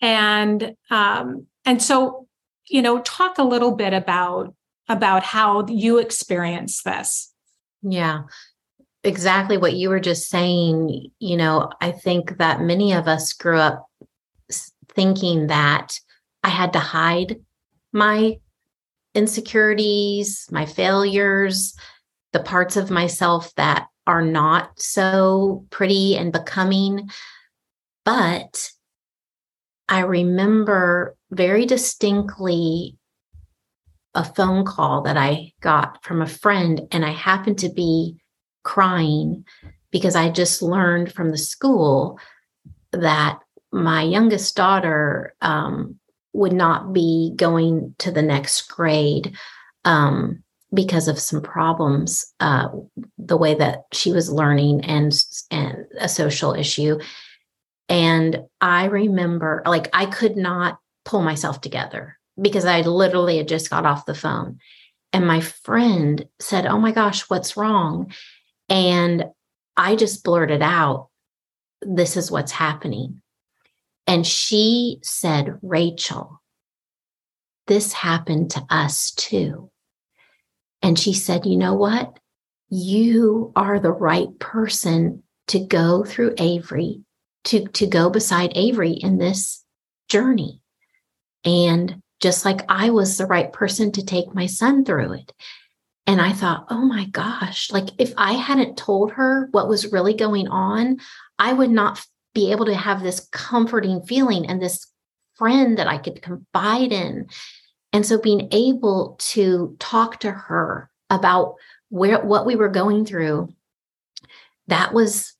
[0.00, 2.28] And um, and so,
[2.70, 4.54] you know, talk a little bit about
[4.88, 7.32] about how you experience this.
[7.82, 8.22] Yeah
[9.02, 13.56] exactly what you were just saying you know i think that many of us grew
[13.56, 13.88] up
[14.94, 15.98] thinking that
[16.42, 17.40] I had to hide
[17.92, 18.38] my
[19.14, 21.74] insecurities, my failures,
[22.32, 27.10] the parts of myself that are not so pretty and becoming.
[28.04, 28.70] But
[29.88, 32.96] I remember very distinctly
[34.14, 38.16] a phone call that I got from a friend, and I happened to be
[38.64, 39.44] crying
[39.90, 42.18] because I just learned from the school
[42.92, 43.38] that
[43.72, 46.00] my youngest daughter um,
[46.32, 49.36] would not be going to the next grade
[49.84, 50.42] um,
[50.74, 52.68] because of some problems, uh,
[53.18, 55.12] the way that she was learning and
[55.50, 56.98] and a social issue.
[57.88, 60.78] And I remember, like, I could not
[61.10, 64.60] pull myself together because I literally had just got off the phone.
[65.12, 68.12] And my friend said, Oh my gosh, what's wrong?
[68.68, 69.24] And
[69.76, 71.08] I just blurted out,
[71.82, 73.22] This is what's happening.
[74.06, 76.40] And she said, Rachel,
[77.66, 79.70] this happened to us too.
[80.80, 82.18] And she said, You know what?
[82.68, 87.00] You are the right person to go through Avery,
[87.46, 89.64] to, to go beside Avery in this
[90.08, 90.60] journey.
[91.44, 95.32] And just like I was the right person to take my son through it.
[96.06, 100.14] And I thought, oh my gosh, like if I hadn't told her what was really
[100.14, 100.98] going on,
[101.38, 104.86] I would not be able to have this comforting feeling and this
[105.34, 107.28] friend that I could confide in.
[107.92, 111.54] And so being able to talk to her about
[111.88, 113.52] where what we were going through,
[114.68, 115.34] that was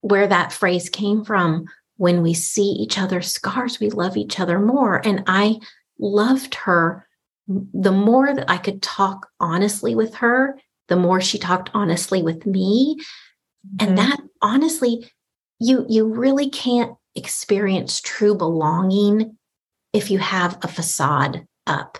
[0.00, 1.66] where that phrase came from.
[1.98, 5.06] When we see each other's scars, we love each other more.
[5.06, 5.58] And I
[5.98, 7.06] loved her.
[7.46, 12.46] The more that I could talk honestly with her, the more she talked honestly with
[12.46, 12.96] me.
[12.96, 13.86] Mm-hmm.
[13.86, 15.10] And that honestly,
[15.60, 19.36] you you really can't experience true belonging
[19.92, 21.98] if you have a facade up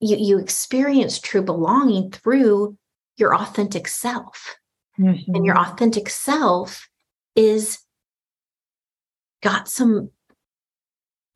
[0.00, 2.76] you you experience true belonging through
[3.16, 4.56] your authentic self
[4.98, 5.34] mm-hmm.
[5.34, 5.72] and your mm-hmm.
[5.72, 6.88] authentic self
[7.34, 7.78] is
[9.42, 10.10] got some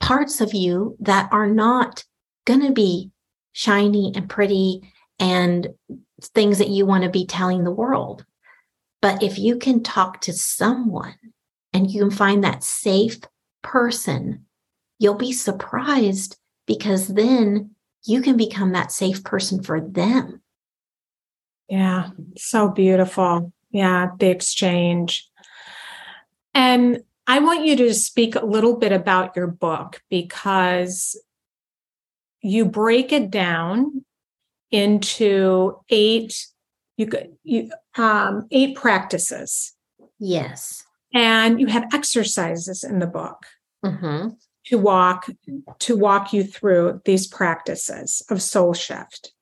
[0.00, 2.04] parts of you that are not
[2.44, 3.10] going to be
[3.52, 4.80] shiny and pretty
[5.18, 5.68] and
[6.34, 8.24] things that you want to be telling the world
[9.02, 11.16] but if you can talk to someone
[11.72, 13.18] and you can find that safe
[13.60, 14.46] person,
[14.98, 17.72] you'll be surprised because then
[18.04, 20.40] you can become that safe person for them.
[21.68, 23.52] Yeah, so beautiful.
[23.70, 25.28] Yeah, the exchange.
[26.54, 31.20] And I want you to speak a little bit about your book because
[32.40, 34.04] you break it down
[34.70, 36.46] into eight
[36.96, 37.08] you
[37.44, 39.74] you um eight practices
[40.18, 43.46] yes And you have exercises in the book
[43.84, 44.28] Mm-hmm.
[44.66, 45.26] to walk
[45.80, 49.32] to walk you through these practices of soul shift.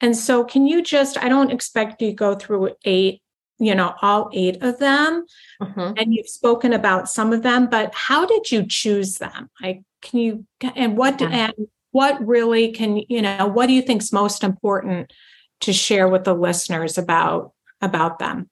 [0.00, 3.20] And so can you just I don't expect you to go through eight,
[3.58, 5.24] you know, all eight of them
[5.62, 5.92] Mm-hmm.
[5.96, 9.48] and you've spoken about some of them, but how did you choose them?
[9.62, 11.28] Like can you and what Yeah.
[11.30, 15.12] and what really can you know, what do you think's most important
[15.60, 18.50] to share with the listeners about about them?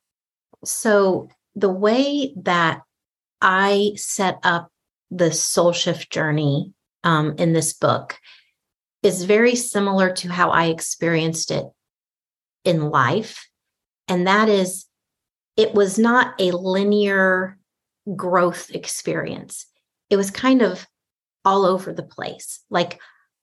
[0.64, 2.80] So the way that
[3.42, 4.70] I set up
[5.10, 6.72] the soul shift journey
[7.04, 8.18] um, in this book
[9.02, 11.66] is very similar to how I experienced it
[12.64, 13.46] in life.
[14.08, 14.86] And that is,
[15.56, 17.58] it was not a linear
[18.16, 19.66] growth experience.
[20.10, 20.86] It was kind of
[21.44, 22.60] all over the place.
[22.70, 23.00] Like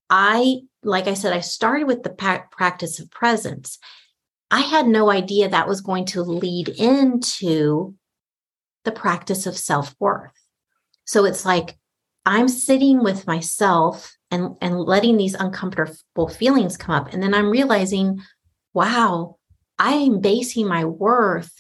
[0.10, 2.10] I, like I said, I started with the
[2.52, 3.80] practice of presence.
[4.50, 7.96] I had no idea that was going to lead into
[8.84, 10.34] the practice of self worth.
[11.06, 11.78] So it's like
[12.26, 17.14] I'm sitting with myself and, and letting these uncomfortable feelings come up.
[17.14, 18.22] And then I'm realizing,
[18.74, 19.38] wow,
[19.80, 21.52] I am basing my worth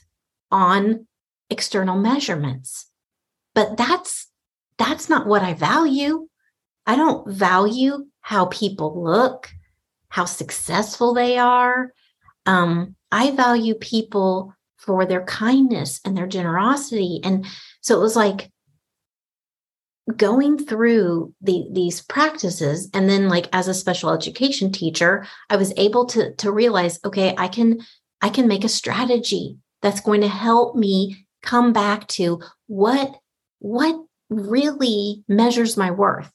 [0.51, 1.07] on
[1.49, 2.87] external measurements.
[3.53, 4.27] But that's
[4.77, 6.27] that's not what I value.
[6.85, 9.49] I don't value how people look,
[10.09, 11.93] how successful they are.
[12.45, 17.19] Um, I value people for their kindness and their generosity.
[17.23, 17.45] And
[17.81, 18.51] so it was like
[20.17, 25.71] going through the these practices and then like as a special education teacher i was
[25.77, 27.79] able to to realize okay i can
[28.19, 33.15] i can make a strategy that's going to help me come back to what
[33.59, 33.95] what
[34.29, 36.31] really measures my worth.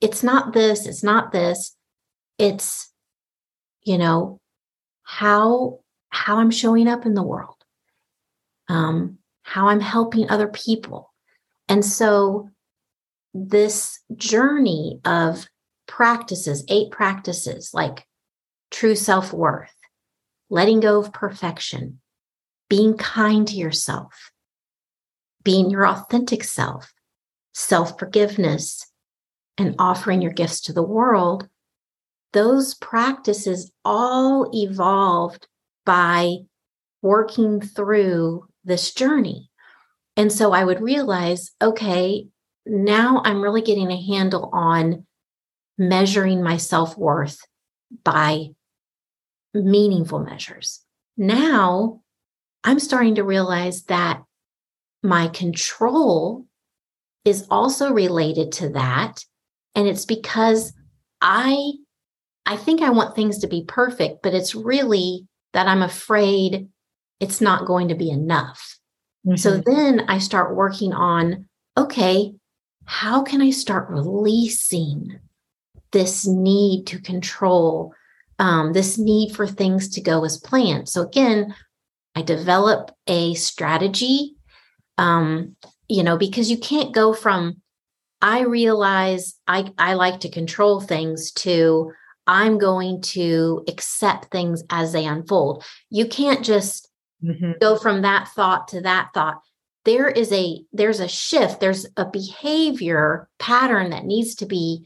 [0.00, 1.76] It's not this it's not this.
[2.38, 2.92] It's
[3.82, 4.40] you know
[5.02, 7.56] how how i'm showing up in the world
[8.68, 11.12] um how i'm helping other people.
[11.68, 12.50] And so
[13.34, 15.46] this journey of
[15.86, 18.06] practices, eight practices like
[18.70, 19.74] true self worth,
[20.50, 22.00] letting go of perfection,
[22.74, 24.32] being kind to yourself,
[25.44, 26.92] being your authentic self,
[27.52, 28.90] self forgiveness,
[29.56, 31.48] and offering your gifts to the world.
[32.32, 35.46] Those practices all evolved
[35.86, 36.38] by
[37.00, 39.50] working through this journey.
[40.16, 42.26] And so I would realize, okay,
[42.66, 45.06] now I'm really getting a handle on
[45.78, 47.38] measuring my self worth
[48.02, 48.48] by
[49.54, 50.80] meaningful measures.
[51.16, 52.00] Now
[52.64, 54.22] I'm starting to realize that
[55.02, 56.46] my control
[57.24, 59.24] is also related to that.
[59.74, 60.72] And it's because
[61.20, 61.72] I
[62.46, 66.68] I think I want things to be perfect, but it's really that I'm afraid
[67.20, 68.78] it's not going to be enough.
[69.36, 71.48] So then I start working on
[71.78, 72.34] okay,
[72.84, 75.18] how can I start releasing
[75.92, 77.94] this need to control,
[78.38, 80.88] um, this need for things to go as planned?
[80.88, 81.54] So again,
[82.14, 84.36] I develop a strategy,
[84.98, 85.56] um,
[85.88, 87.60] you know, because you can't go from
[88.22, 91.92] I realize I, I like to control things to
[92.26, 95.62] I'm going to accept things as they unfold.
[95.90, 96.88] You can't just
[97.22, 97.60] Mhm.
[97.60, 99.40] go from that thought to that thought
[99.84, 104.84] there is a there's a shift there's a behavior pattern that needs to be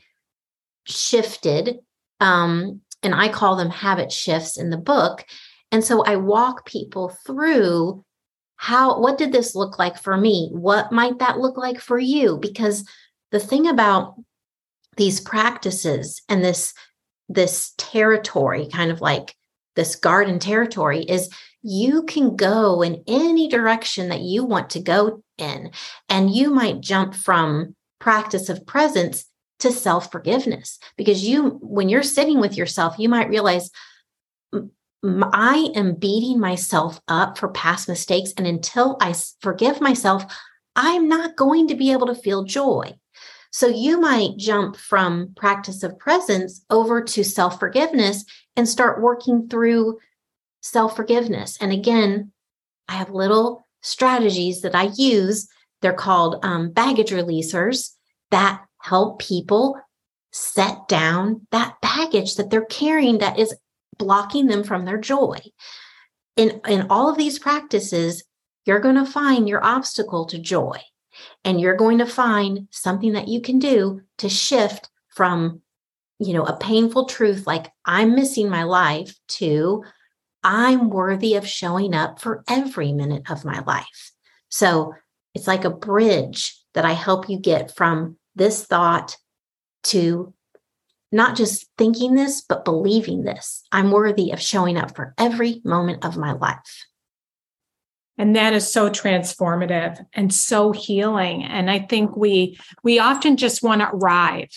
[0.84, 1.78] shifted
[2.20, 5.24] um and i call them habit shifts in the book
[5.72, 8.04] and so i walk people through
[8.58, 10.50] how what did this look like for me?
[10.52, 12.36] What might that look like for you?
[12.36, 12.84] Because
[13.30, 14.16] the thing about
[14.96, 16.74] these practices and this
[17.28, 19.34] this territory kind of like
[19.76, 21.30] this garden territory is
[21.62, 25.70] you can go in any direction that you want to go in.
[26.08, 29.24] And you might jump from practice of presence
[29.60, 33.70] to self forgiveness because you, when you're sitting with yourself, you might realize "M- m-
[35.04, 38.32] I am beating myself up for past mistakes.
[38.36, 40.24] And until I forgive myself,
[40.74, 42.98] I'm not going to be able to feel joy.
[43.50, 48.24] So you might jump from practice of presence over to self forgiveness
[48.56, 49.98] and start working through
[50.60, 51.56] self forgiveness.
[51.60, 52.32] And again,
[52.88, 55.48] I have little strategies that I use.
[55.80, 57.92] They're called um, baggage releasers
[58.30, 59.80] that help people
[60.32, 63.54] set down that baggage that they're carrying that is
[63.98, 65.38] blocking them from their joy.
[66.36, 68.24] In, in all of these practices,
[68.64, 70.78] you're going to find your obstacle to joy
[71.44, 75.62] and you're going to find something that you can do to shift from
[76.20, 79.82] you know a painful truth like i'm missing my life to
[80.44, 84.12] i'm worthy of showing up for every minute of my life
[84.48, 84.92] so
[85.34, 89.16] it's like a bridge that I help you get from this thought
[89.84, 90.34] to
[91.10, 93.62] not just thinking this, but believing this.
[93.72, 96.86] I'm worthy of showing up for every moment of my life.
[98.18, 101.44] And that is so transformative and so healing.
[101.44, 104.50] And I think we we often just want to arrive.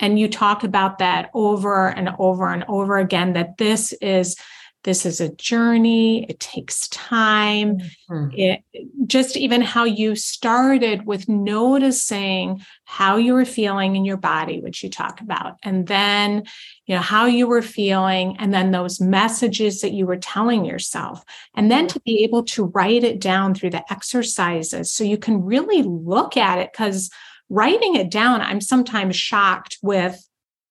[0.00, 4.36] And you talk about that over and over and over again that this is
[4.84, 6.24] this is a journey.
[6.28, 7.78] It takes time.
[8.10, 8.28] Mm-hmm.
[8.34, 8.64] it,
[9.06, 14.82] just even how you started with noticing how you were feeling in your body which
[14.82, 16.44] you talk about and then
[16.86, 21.24] you know how you were feeling and then those messages that you were telling yourself
[21.54, 25.42] and then to be able to write it down through the exercises so you can
[25.42, 27.10] really look at it because
[27.48, 30.28] writing it down i'm sometimes shocked with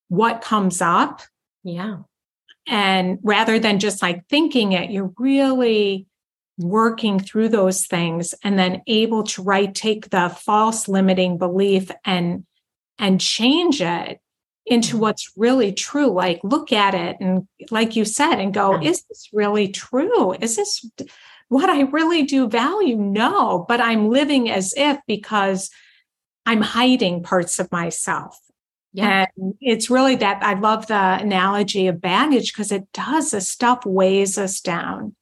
[0.08, 1.22] what comes up.
[1.64, 1.98] Yeah
[2.66, 6.06] and rather than just like thinking it, you're really
[6.58, 12.46] working through those things and then able to right take the false limiting belief and
[12.98, 14.20] and change it
[14.64, 15.00] into mm-hmm.
[15.00, 16.10] what's really true.
[16.10, 20.32] Like look at it and like you said, and go, is this really true?
[20.34, 20.86] Is this
[21.48, 22.96] what I really do value?
[22.96, 25.70] No, but I'm living as if because
[26.46, 28.38] I'm hiding parts of myself.
[28.94, 29.26] Yeah.
[29.36, 33.84] And it's really that I love the analogy of baggage because it does, the stuff
[33.84, 35.16] weighs us down.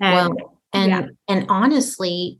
[0.00, 1.06] And, well, and yeah.
[1.28, 2.38] and honestly,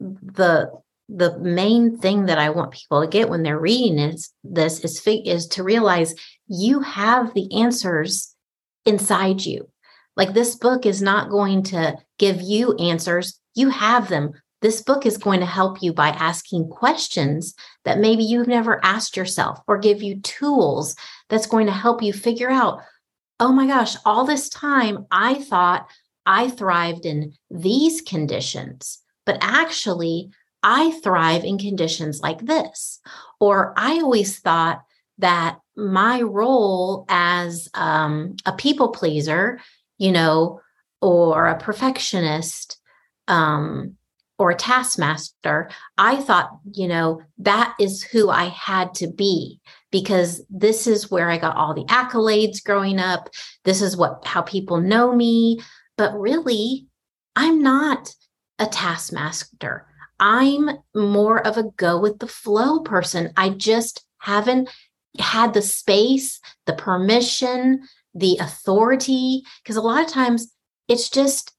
[0.00, 0.70] the
[1.08, 5.02] the main thing that I want people to get when they're reading is this is
[5.06, 6.14] is to realize
[6.46, 8.34] you have the answers
[8.84, 9.70] inside you.
[10.16, 13.40] Like this book is not going to give you answers.
[13.54, 14.32] You have them.
[14.60, 17.54] This book is going to help you by asking questions
[17.84, 20.96] that maybe you've never asked yourself or give you tools
[21.28, 22.80] that's going to help you figure out,
[23.38, 25.88] oh my gosh, all this time I thought
[26.26, 30.30] I thrived in these conditions, but actually
[30.62, 33.00] I thrive in conditions like this.
[33.38, 34.82] Or I always thought
[35.18, 39.60] that my role as um, a people pleaser,
[39.98, 40.60] you know,
[41.00, 42.78] or a perfectionist,
[43.28, 43.96] um,
[44.38, 45.68] or a taskmaster,
[45.98, 49.60] I thought, you know, that is who I had to be
[49.90, 53.30] because this is where I got all the accolades growing up.
[53.64, 55.60] This is what how people know me,
[55.96, 56.86] but really
[57.34, 58.14] I'm not
[58.58, 59.86] a taskmaster.
[60.20, 63.32] I'm more of a go with the flow person.
[63.36, 64.68] I just haven't
[65.18, 67.82] had the space, the permission,
[68.14, 70.52] the authority because a lot of times
[70.88, 71.54] it's just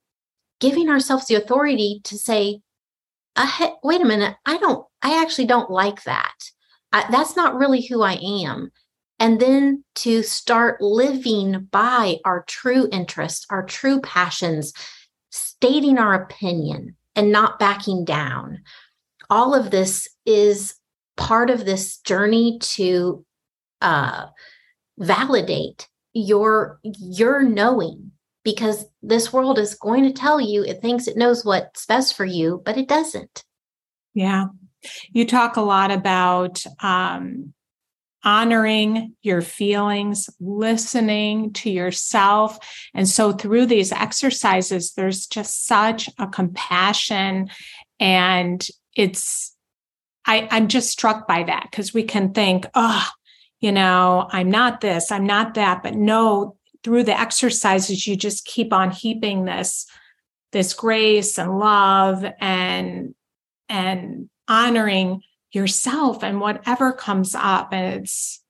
[0.59, 2.61] giving ourselves the authority to say
[3.35, 6.35] uh, wait a minute, I don't, I actually don't like that.
[6.91, 8.71] I, that's not really who I am.
[9.19, 14.73] And then to start living by our true interests, our true passions,
[15.29, 18.63] stating our opinion and not backing down.
[19.29, 20.75] All of this is
[21.17, 23.25] part of this journey to
[23.81, 24.27] uh,
[24.97, 28.08] validate your your knowing
[28.43, 32.25] because this world is going to tell you it thinks it knows what's best for
[32.25, 33.43] you, but it doesn't.
[34.13, 34.47] Yeah.
[35.11, 37.53] You talk a lot about um,
[38.23, 42.57] honoring your feelings, listening to yourself.
[42.93, 47.49] And so through these exercises, there's just such a compassion.
[47.99, 48.65] And
[48.95, 49.55] it's,
[50.25, 53.07] I, I'm just struck by that because we can think, oh,
[53.59, 55.83] you know, I'm not this, I'm not that.
[55.83, 56.55] But no,
[56.89, 59.85] through the exercises you just keep on heaping this
[60.51, 63.13] this grace and love and
[63.69, 65.21] and honoring
[65.51, 68.41] yourself and whatever comes up and it's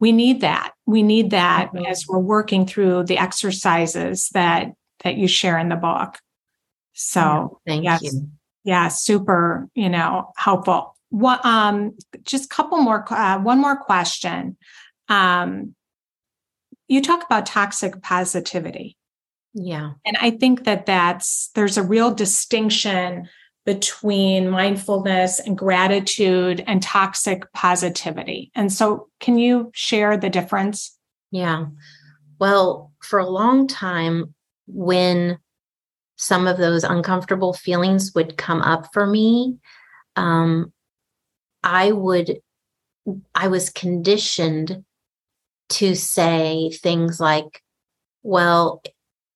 [0.00, 0.74] we need that.
[0.84, 1.86] We need that mm-hmm.
[1.86, 6.18] as we're working through the exercises that that you share in the book.
[6.92, 8.28] So yeah, thank yes, you.
[8.64, 10.94] Yeah super you know helpful.
[11.08, 14.58] What um just a couple more uh, one more question.
[15.08, 15.74] Um
[16.88, 18.96] you talk about toxic positivity.
[19.54, 19.92] Yeah.
[20.04, 23.28] And I think that that's, there's a real distinction
[23.66, 28.50] between mindfulness and gratitude and toxic positivity.
[28.54, 30.96] And so, can you share the difference?
[31.30, 31.66] Yeah.
[32.38, 34.34] Well, for a long time,
[34.66, 35.38] when
[36.16, 39.58] some of those uncomfortable feelings would come up for me,
[40.16, 40.72] um,
[41.62, 42.40] I would,
[43.34, 44.84] I was conditioned
[45.70, 47.62] to say things like,
[48.22, 48.82] well,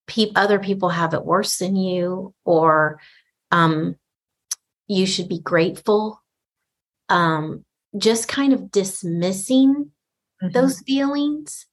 [0.07, 3.01] pe- other people have it worse than you, or
[3.51, 3.97] um,
[4.89, 6.23] you should be grateful.
[7.09, 7.65] Um,
[7.99, 9.91] just kind of dismissing
[10.43, 10.53] mm-hmm.
[10.53, 11.67] those feelings.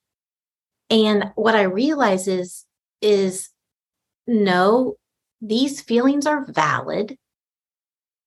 [0.89, 2.66] And what I realize is,
[3.01, 3.49] is
[4.28, 4.95] no,
[5.41, 7.18] these feelings are valid.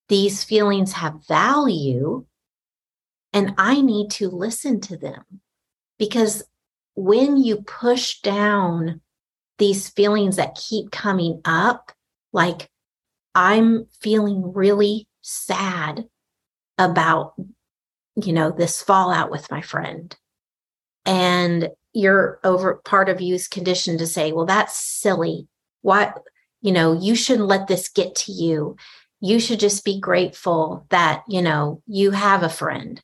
[0.09, 2.27] these feelings have value
[3.33, 5.25] and I need to listen to them.
[6.03, 6.43] Because
[6.97, 9.01] when you push down
[9.59, 11.93] these feelings that keep coming up,
[12.33, 12.69] like
[13.37, 16.09] I'm feeling really sad
[16.77, 17.35] about,
[18.17, 20.13] you know, this fallout with my friend.
[21.07, 25.47] And you're over part of you is conditioned to say, well, that's silly.
[25.83, 26.21] What,
[26.63, 28.75] you know, you shouldn't let this get to you.
[29.21, 33.01] You should just be grateful that, you know, you have a friend.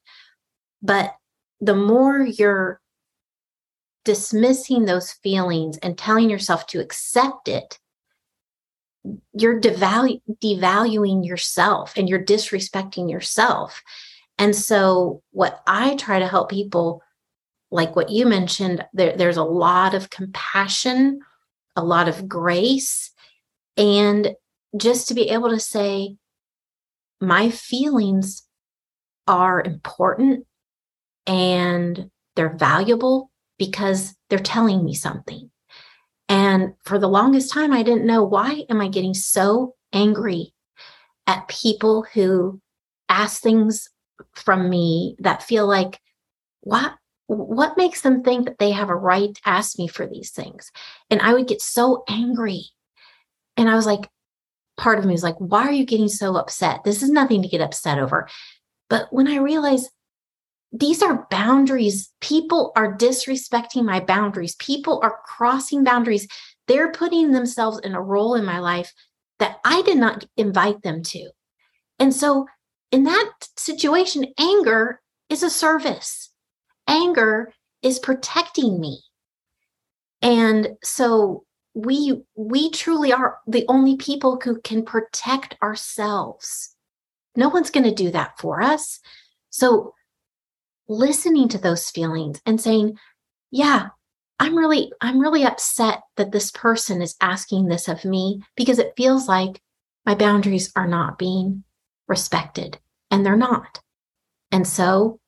[0.82, 1.14] But
[1.60, 2.80] the more you're
[4.08, 7.78] dismissing those feelings and telling yourself to accept it,
[9.34, 13.82] you're devalu- devaluing yourself and you're disrespecting yourself.
[14.38, 17.02] And so, what I try to help people,
[17.70, 21.20] like what you mentioned, there, there's a lot of compassion,
[21.76, 23.10] a lot of grace,
[23.76, 24.34] and
[24.74, 26.16] just to be able to say,
[27.20, 28.42] my feelings
[29.26, 30.46] are important
[31.26, 35.50] and they're valuable because they're telling me something.
[36.28, 40.52] And for the longest time, I didn't know why am I getting so angry
[41.26, 42.60] at people who
[43.08, 43.88] ask things
[44.34, 46.00] from me that feel like,
[46.60, 46.94] what?
[47.26, 50.72] What makes them think that they have a right to ask me for these things?
[51.10, 52.64] And I would get so angry.
[53.58, 54.08] And I was like,
[54.78, 56.84] part of me was like, why are you getting so upset?
[56.84, 58.28] This is nothing to get upset over.
[58.88, 59.90] But when I realized
[60.72, 62.12] these are boundaries.
[62.20, 64.54] People are disrespecting my boundaries.
[64.56, 66.28] People are crossing boundaries.
[66.66, 68.92] They're putting themselves in a role in my life
[69.38, 71.30] that I did not invite them to.
[71.98, 72.46] And so,
[72.90, 76.30] in that situation, anger is a service,
[76.86, 77.52] anger
[77.82, 79.00] is protecting me.
[80.20, 81.44] And so,
[81.74, 86.74] we we truly are the only people who can protect ourselves
[87.36, 88.98] no one's going to do that for us
[89.50, 89.94] so
[90.88, 92.98] listening to those feelings and saying,
[93.50, 93.88] yeah,
[94.40, 98.94] I'm really, I'm really upset that this person is asking this of me because it
[98.96, 99.60] feels like
[100.06, 101.64] my boundaries are not being
[102.06, 102.78] respected
[103.10, 103.80] and they're not.
[104.50, 105.20] And so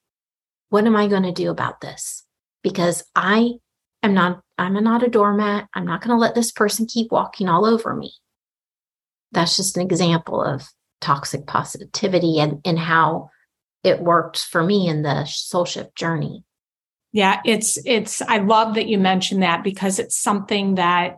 [0.70, 2.24] what am I going to do about this?
[2.62, 3.54] Because I
[4.02, 5.68] am not, I'm not a doormat.
[5.74, 8.12] I'm not going to let this person keep walking all over me.
[9.32, 10.68] That's just an example of
[11.00, 13.30] toxic positivity and, and how
[13.83, 16.45] it worked for me in the soul shift journey.
[17.12, 21.16] Yeah, it's it's I love that you mentioned that because it's something that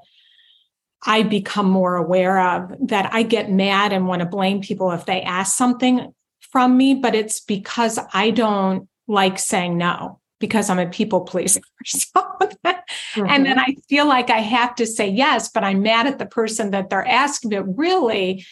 [1.04, 5.04] I become more aware of that I get mad and want to blame people if
[5.04, 6.14] they ask something
[6.52, 11.60] from me, but it's because I don't like saying no because I'm a people pleaser.
[11.84, 13.26] So, mm-hmm.
[13.26, 16.26] And then I feel like I have to say yes, but I'm mad at the
[16.26, 17.50] person that they're asking.
[17.50, 18.46] But really,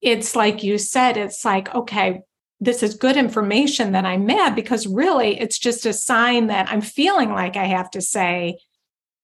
[0.00, 2.22] it's like you said, it's like, okay,
[2.60, 6.80] this is good information that I'm mad because really it's just a sign that I'm
[6.80, 8.58] feeling like I have to say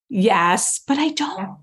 [0.08, 1.58] yes, but I don't.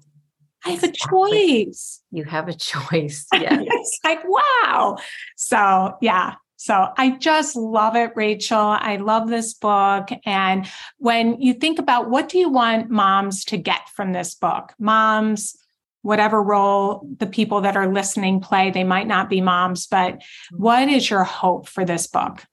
[0.65, 2.01] I have a choice.
[2.11, 3.25] You have a choice.
[3.33, 3.59] Yeah.
[3.61, 4.97] it's like, wow.
[5.37, 6.35] So, yeah.
[6.57, 8.59] So I just love it, Rachel.
[8.59, 10.09] I love this book.
[10.25, 10.67] And
[10.97, 14.73] when you think about what do you want moms to get from this book?
[14.77, 15.55] Moms,
[16.01, 18.71] whatever role the people that are listening play.
[18.71, 20.21] They might not be moms, but
[20.51, 22.45] what is your hope for this book?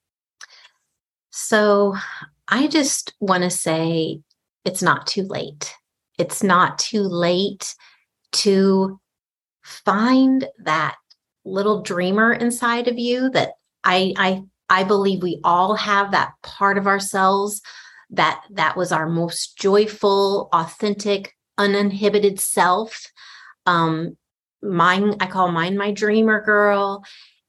[1.30, 1.94] So
[2.48, 4.20] I just want to say
[4.64, 5.74] it's not too late.
[6.18, 7.74] It's not too late
[8.32, 9.00] to
[9.62, 10.96] find that
[11.44, 13.52] little dreamer inside of you that
[13.84, 17.62] I I I believe we all have that part of ourselves
[18.10, 23.06] that that was our most joyful, authentic, uninhibited self
[23.66, 24.16] um,
[24.62, 27.04] mine, I call mine my dreamer girl.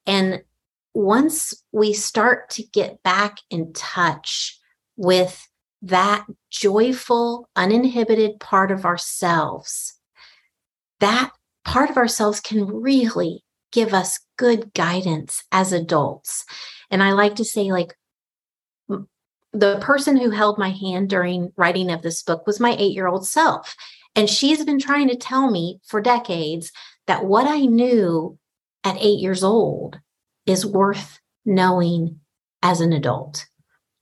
[0.05, 0.41] And
[0.93, 4.59] once we start to get back in touch
[4.95, 5.47] with
[5.84, 9.93] that joyful, uninhibited part of ourselves,
[10.99, 11.32] that
[11.63, 16.45] part of ourselves can really give us good guidance as adults.
[16.89, 17.95] And I like to say, like,
[19.53, 23.07] the person who held my hand during writing of this book was my eight year
[23.07, 23.76] old self.
[24.18, 26.72] And she's been trying to tell me for decades
[27.05, 28.39] that what I knew
[28.84, 29.99] at eight years old
[30.47, 32.20] is worth knowing
[32.63, 33.45] as an adult.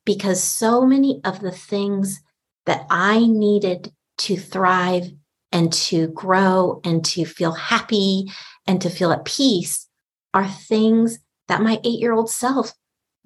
[0.05, 2.21] Because so many of the things
[2.65, 5.11] that I needed to thrive
[5.51, 8.31] and to grow and to feel happy
[8.65, 9.85] and to feel at peace
[10.33, 12.71] are things that my eight year old self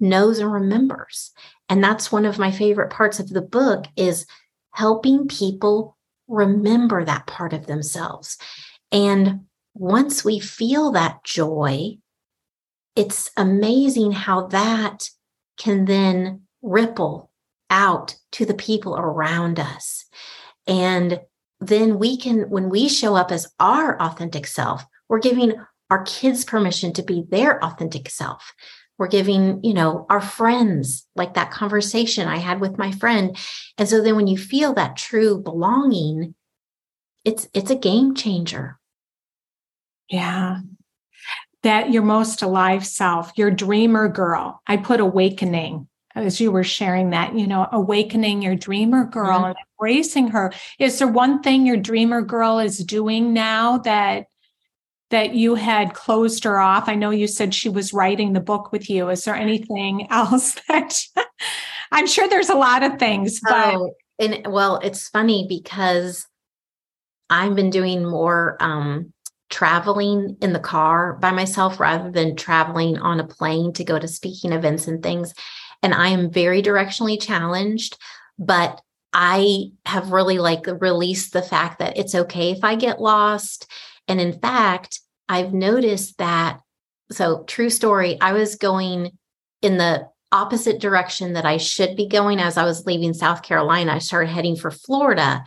[0.00, 1.30] knows and remembers.
[1.68, 4.26] And that's one of my favorite parts of the book is
[4.72, 5.96] helping people
[6.30, 8.38] remember that part of themselves.
[8.92, 11.98] And once we feel that joy,
[12.96, 15.08] it's amazing how that
[15.58, 17.30] can then ripple
[17.68, 20.06] out to the people around us.
[20.66, 21.20] And
[21.60, 25.54] then we can, when we show up as our authentic self, we're giving
[25.90, 28.54] our kids permission to be their authentic self.
[29.00, 33.34] We're giving, you know, our friends like that conversation I had with my friend.
[33.78, 36.34] And so then when you feel that true belonging,
[37.24, 38.78] it's it's a game changer.
[40.10, 40.58] Yeah.
[41.62, 44.60] That your most alive self, your dreamer girl.
[44.66, 49.44] I put awakening as you were sharing that, you know, awakening your dreamer girl mm-hmm.
[49.46, 50.52] and embracing her.
[50.78, 54.26] Is there one thing your dreamer girl is doing now that
[55.10, 56.88] that you had closed her off?
[56.88, 59.08] I know you said she was writing the book with you.
[59.08, 60.98] Is there anything else that
[61.92, 66.26] I'm sure there's a lot of things, but oh, and well, it's funny because
[67.28, 69.12] I've been doing more um
[69.50, 74.08] traveling in the car by myself rather than traveling on a plane to go to
[74.08, 75.34] speaking events and things.
[75.82, 77.98] And I am very directionally challenged,
[78.38, 78.80] but
[79.12, 83.68] I have really like released the fact that it's okay if I get lost
[84.10, 86.60] and in fact, I've noticed that.
[87.12, 89.16] So, true story, I was going
[89.62, 93.92] in the opposite direction that I should be going as I was leaving South Carolina.
[93.92, 95.44] I started heading for Florida.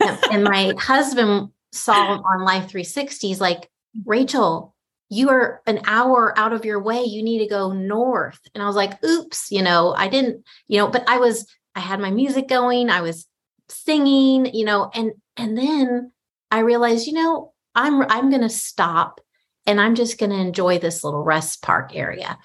[0.00, 3.70] and my husband saw on Life 360s, like,
[4.06, 4.74] Rachel,
[5.10, 7.04] you are an hour out of your way.
[7.04, 8.40] You need to go north.
[8.54, 11.80] And I was like, oops, you know, I didn't, you know, but I was, I
[11.80, 13.26] had my music going, I was
[13.68, 16.12] singing, you know, and, and then
[16.50, 19.20] I realized, you know, I'm I'm going to stop
[19.66, 22.38] and I'm just going to enjoy this little rest park area.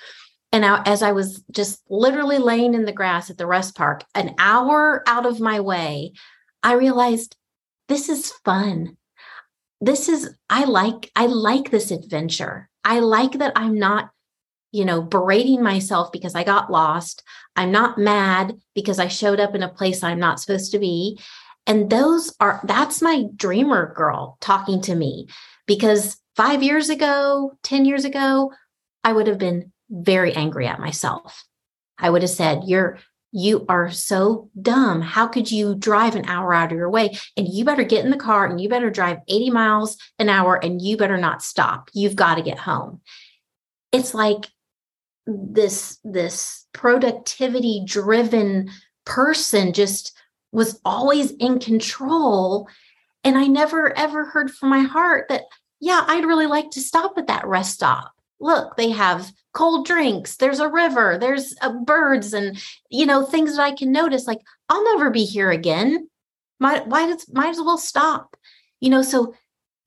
[0.51, 4.05] And now, as I was just literally laying in the grass at the rest park,
[4.15, 6.13] an hour out of my way,
[6.63, 7.35] I realized
[7.89, 8.97] this is fun.
[9.81, 12.69] This is I like I like this adventure.
[12.83, 14.09] I like that I'm not,
[14.71, 17.23] you know, berating myself because I got lost.
[17.55, 21.19] I'm not mad because I showed up in a place I'm not supposed to be.
[21.67, 25.27] And those are, that's my dreamer girl talking to me
[25.67, 28.53] because five years ago, 10 years ago,
[29.03, 31.43] I would have been very angry at myself.
[31.99, 32.99] I would have said, You're,
[33.31, 35.01] you are so dumb.
[35.01, 37.17] How could you drive an hour out of your way?
[37.35, 40.55] And you better get in the car and you better drive 80 miles an hour
[40.55, 41.89] and you better not stop.
[41.93, 43.01] You've got to get home.
[43.91, 44.47] It's like
[45.25, 48.69] this, this productivity driven
[49.05, 50.13] person just
[50.57, 52.67] was always in control.
[53.23, 55.43] And I never ever heard from my heart that,
[55.79, 58.11] yeah, I'd really like to stop at that rest stop.
[58.39, 62.57] Look, they have cold drinks, there's a river, there's uh, birds, and,
[62.89, 64.25] you know, things that I can notice.
[64.25, 66.09] Like, I'll never be here again.
[66.59, 68.35] Might, why does, might as well stop.
[68.79, 69.35] You know, so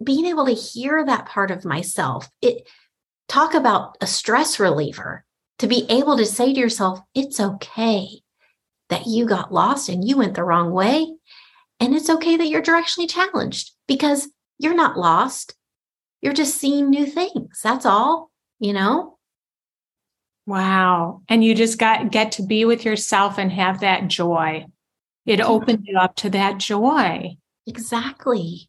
[0.02, 2.68] being able to hear that part of myself, it
[3.28, 5.24] talk about a stress reliever
[5.58, 8.22] to be able to say to yourself, it's okay
[8.90, 11.06] that you got lost and you went the wrong way.
[11.80, 14.28] And it's okay that you're directionally challenged because
[14.58, 15.54] you're not lost.
[16.20, 17.60] You're just seeing new things.
[17.62, 19.18] That's all, you know?
[20.46, 21.22] Wow.
[21.28, 24.66] And you just got get to be with yourself and have that joy.
[25.24, 27.36] It opened you up to that joy.
[27.66, 28.68] Exactly.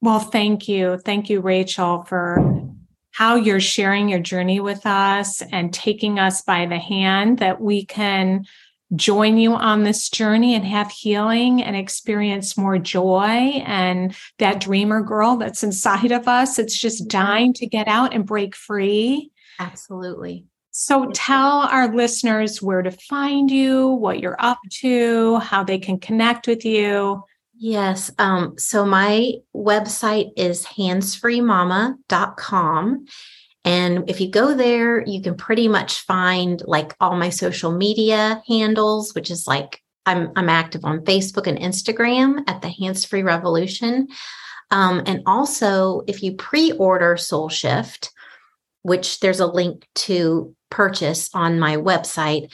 [0.00, 0.98] Well, thank you.
[0.98, 2.62] Thank you, Rachel, for
[3.12, 7.84] how you're sharing your journey with us and taking us by the hand that we
[7.84, 8.46] can
[8.94, 15.02] join you on this journey and have healing and experience more joy and that dreamer
[15.02, 19.30] girl that's inside of us it's just dying to get out and break free.
[19.58, 20.44] Absolutely.
[20.70, 25.98] So tell our listeners where to find you what you're up to how they can
[25.98, 27.24] connect with you.
[27.54, 33.06] Yes um, so my website is handsfreemama.com
[33.64, 38.42] and if you go there, you can pretty much find like all my social media
[38.48, 43.22] handles, which is like I'm I'm active on Facebook and Instagram at the Hands Free
[43.22, 44.08] Revolution.
[44.70, 48.10] Um, and also, if you pre-order Soul Shift,
[48.82, 52.52] which there's a link to purchase on my website,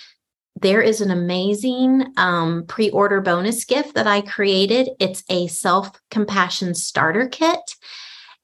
[0.60, 4.90] there is an amazing um, pre-order bonus gift that I created.
[4.98, 7.76] It's a self-compassion starter kit.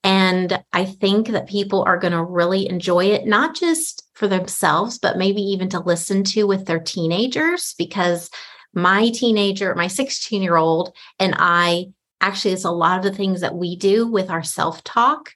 [0.04, 4.98] And I think that people are going to really enjoy it, not just for themselves,
[4.98, 8.30] but maybe even to listen to with their teenagers, because
[8.74, 11.86] my teenager, my 16 year old, and I
[12.20, 15.30] actually, it's a lot of the things that we do with our self talk.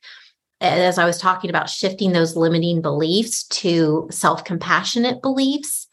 [0.61, 5.87] As I was talking about shifting those limiting beliefs to self compassionate beliefs,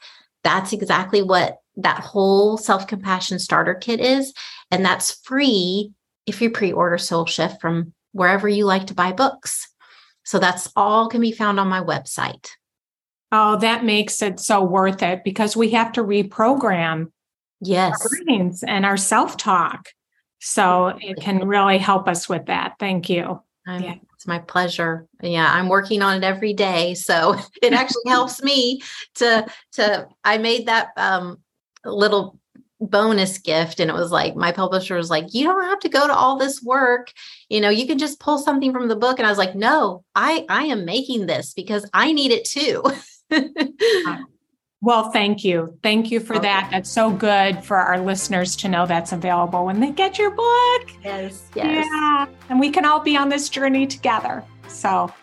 [0.44, 4.34] that's exactly what that whole self compassion starter kit is.
[4.70, 5.94] And that's free
[6.26, 9.68] if you pre order Soul Shift from wherever you like to buy books.
[10.24, 12.48] So that's all can be found on my website.
[13.30, 17.12] Oh, that makes it so worth it because we have to reprogram
[17.60, 18.02] yes.
[18.02, 19.90] our brains and our self talk.
[20.40, 22.76] So it can really help us with that.
[22.80, 23.42] Thank you.
[23.68, 23.96] yeah.
[24.14, 25.08] It's my pleasure.
[25.22, 26.94] Yeah, I'm working on it every day.
[26.94, 28.82] So it actually helps me
[29.16, 31.40] to to I made that um
[31.84, 32.40] little
[32.82, 36.08] bonus gift and it was like my publisher was like you don't have to go
[36.08, 37.12] to all this work.
[37.50, 39.18] You know you can just pull something from the book.
[39.18, 42.84] And i was like no i i am making this because i need it too.
[43.32, 44.18] Uh,
[44.82, 45.78] well thank you.
[45.82, 46.48] Thank you for oh, okay.
[46.48, 46.70] that.
[46.72, 50.92] That's so good for our listeners to know that's available when they get your book.
[51.04, 51.50] Yes.
[51.56, 51.88] Yes.
[51.90, 52.28] Yeah.
[52.50, 54.44] And we can all be on this journey together.
[54.68, 55.14] So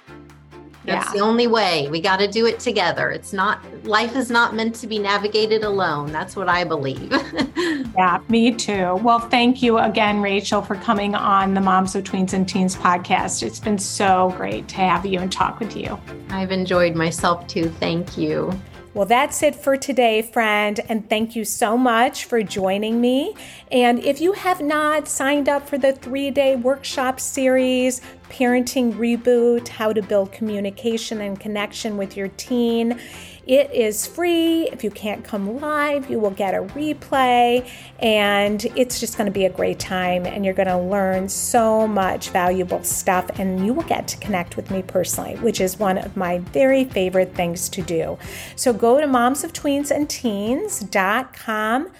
[0.84, 1.12] that's yeah.
[1.12, 1.88] the only way.
[1.88, 3.10] We got to do it together.
[3.10, 6.10] It's not, life is not meant to be navigated alone.
[6.10, 7.12] That's what I believe.
[7.96, 8.94] yeah, me too.
[8.96, 13.42] Well, thank you again, Rachel, for coming on the Moms of Tweens and Teens podcast.
[13.42, 15.98] It's been so great to have you and talk with you.
[16.30, 17.68] I've enjoyed myself too.
[17.68, 18.52] Thank you.
[18.94, 20.78] Well, that's it for today, friend.
[20.86, 23.34] And thank you so much for joining me.
[23.70, 29.68] And if you have not signed up for the three day workshop series, Parenting Reboot
[29.68, 33.00] How to Build Communication and Connection with Your Teen,
[33.46, 34.68] it is free.
[34.68, 37.68] If you can't come live, you will get a replay,
[37.98, 40.26] and it's just going to be a great time.
[40.26, 44.56] And you're going to learn so much valuable stuff, and you will get to connect
[44.56, 48.18] with me personally, which is one of my very favorite things to do.
[48.56, 51.90] So go to momsoftweensandteens.com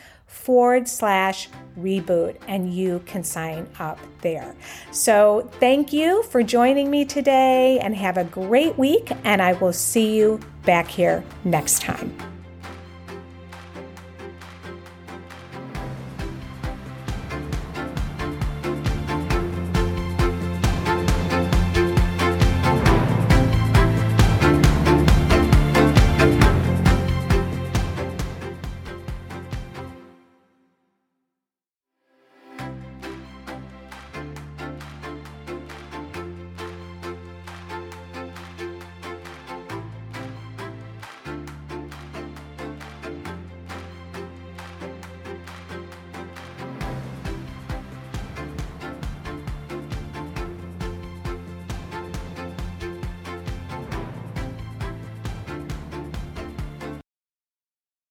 [0.43, 4.55] forward slash reboot and you can sign up there.
[4.91, 9.73] So thank you for joining me today and have a great week and I will
[9.73, 12.32] see you back here next time.